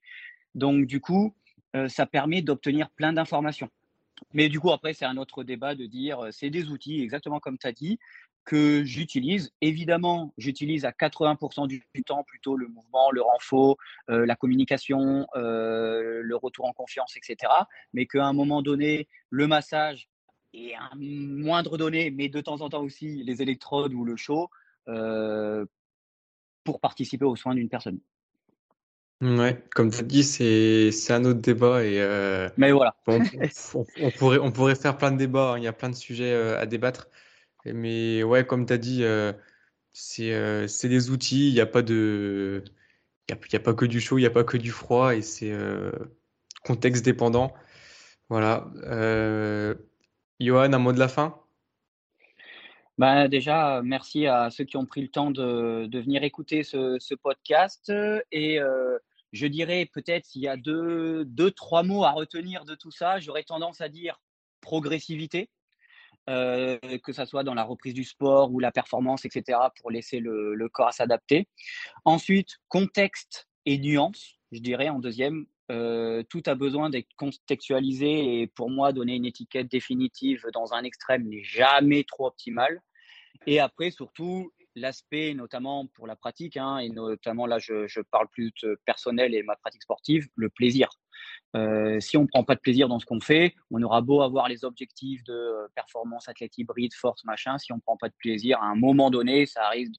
[0.56, 1.36] Donc, du coup,
[1.88, 3.70] ça permet d'obtenir plein d'informations.
[4.34, 7.58] Mais du coup, après, c'est un autre débat de dire, c'est des outils, exactement comme
[7.58, 8.00] tu as dit,
[8.46, 9.52] que j'utilise.
[9.60, 13.76] Évidemment, j'utilise à 80% du, temps plutôt le mouvement, le renfort,
[14.10, 17.52] euh, la communication, euh, le retour en confiance, etc.
[17.94, 20.08] Mais qu'à un moment donné, le massage
[20.54, 24.50] et un moindre donné, mais de temps en temps aussi les électrodes ou le chaud
[24.88, 25.66] euh,
[26.64, 28.00] pour participer aux soins d'une personne.
[29.22, 32.00] Ouais, comme tu as dit, c'est un autre débat et
[32.58, 32.96] mais voilà.
[33.08, 35.58] on, pourrait, on pourrait faire plein de débats, hein.
[35.58, 37.10] il y a plein de sujets à débattre.
[37.66, 39.34] Mais ouais, comme tu as dit, euh,
[40.20, 42.64] euh, c'est des outils, il n'y a pas de.
[43.30, 45.22] Il y a, pas que du chaud, il n'y a pas que du froid et
[45.22, 45.92] c'est euh,
[46.64, 47.54] contexte dépendant.
[48.30, 48.72] Voilà.
[50.40, 51.40] Johan, un mot de la fin?
[52.98, 56.98] Bah, déjà, merci à ceux qui ont pris le temps de, de venir écouter ce,
[57.00, 57.92] ce podcast.
[58.32, 58.60] Et
[59.32, 63.20] je dirais peut-être s'il y a deux, deux, trois mots à retenir de tout ça,
[63.20, 64.22] j'aurais tendance à dire
[64.62, 65.50] progressivité.
[66.30, 70.20] Euh, que ce soit dans la reprise du sport ou la performance, etc., pour laisser
[70.20, 71.48] le, corps à s'adapter.
[72.06, 75.48] Ensuite, contexte et nuance, je dirais en deuxième.
[75.72, 80.84] Euh, tout a besoin d'être contextualisé et pour moi, donner une étiquette définitive dans un
[80.84, 82.82] extrême n'est jamais trop optimal.
[83.46, 88.52] Et après, surtout, l'aspect, notamment pour la pratique, hein, et notamment là, je, parle plus
[88.64, 90.90] de personnel et ma pratique sportive, le plaisir.
[91.56, 94.22] Euh, si on ne prend pas de plaisir dans ce qu'on fait, on aura beau
[94.22, 97.58] avoir les objectifs de performance, athlète hybride, force, machin.
[97.58, 99.94] Si on ne prend pas de plaisir, à un moment donné, ça risque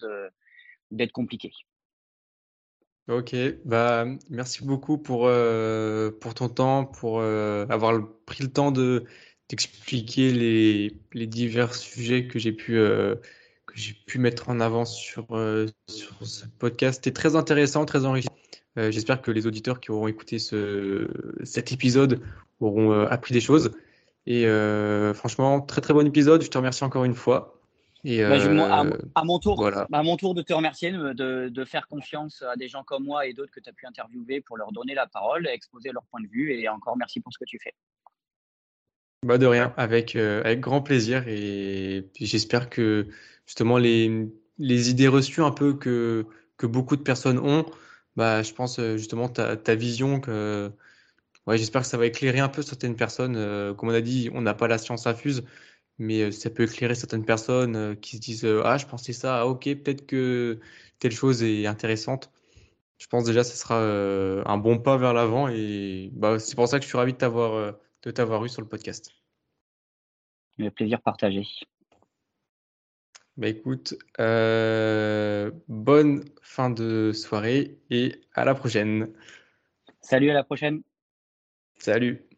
[0.90, 1.52] d'être compliqué.
[3.10, 3.34] Ok,
[3.64, 9.04] bah, merci beaucoup pour, euh, pour ton temps, pour avoir pris le temps de
[9.48, 12.78] d'expliquer les, les, divers sujets que j'ai pu,
[13.74, 15.26] j'ai pu mettre en avant sur,
[15.88, 17.00] sur ce podcast.
[17.02, 18.32] C'était très intéressant, très enrichissant.
[18.78, 21.08] Euh, j'espère que les auditeurs qui auront écouté ce,
[21.42, 22.22] cet épisode
[22.60, 23.72] auront euh, appris des choses.
[24.26, 26.42] Et euh, franchement, très très bon épisode.
[26.42, 27.59] Je te remercie encore une fois.
[28.04, 28.36] Et bah,
[29.14, 32.68] à, mon tour, à mon tour de te remercier, de, de, faire confiance à des
[32.68, 35.46] gens comme moi et d'autres que tu as pu interviewer pour leur donner la parole,
[35.46, 36.52] exposer leur point de vue.
[36.52, 37.74] Et encore merci pour ce que tu fais.
[39.26, 41.28] Bah de rien, avec, avec grand plaisir.
[41.28, 43.08] Et j'espère que
[43.44, 44.28] justement les,
[44.60, 47.66] les idées reçues un peu que, que beaucoup de personnes ont,
[48.16, 50.70] bah, je pense euh, justement ta, ta vision que
[51.46, 53.36] ouais, j'espère que ça va éclairer un peu certaines personnes.
[53.36, 55.42] Euh, comme on a dit, on n'a pas la science infuse,
[56.00, 59.46] mais euh, ça peut éclairer certaines personnes qui se disent ah je pensais ça, ah,
[59.46, 60.58] ok peut-être que
[60.98, 62.30] telle chose est intéressante.
[62.98, 66.68] Je pense déjà que ce sera un bon pas vers l'avant et bah, c'est pour
[66.68, 69.12] ça que je suis ravi de t'avoir de t'avoir eu sur le podcast.
[70.58, 71.46] Le plaisir partagé.
[73.40, 79.14] Bah écoute, euh, bonne fin de soirée et à la prochaine.
[80.02, 80.82] Salut, à la prochaine.
[81.78, 82.29] Salut.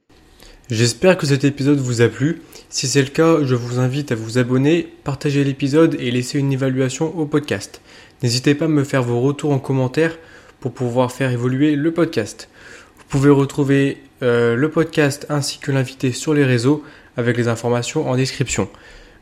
[0.73, 2.41] J'espère que cet épisode vous a plu.
[2.71, 6.51] Si c'est le cas, je vous invite à vous abonner, partager l'épisode et laisser une
[6.51, 7.83] évaluation au podcast.
[8.23, 10.17] N'hésitez pas à me faire vos retours en commentaire
[10.61, 12.49] pour pouvoir faire évoluer le podcast.
[12.97, 16.83] Vous pouvez retrouver euh, le podcast ainsi que l'invité sur les réseaux
[17.19, 18.71] avec les informations en description.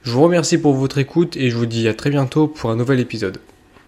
[0.05, 2.77] Je vous remercie pour votre écoute et je vous dis à très bientôt pour un
[2.77, 3.39] nouvel épisode.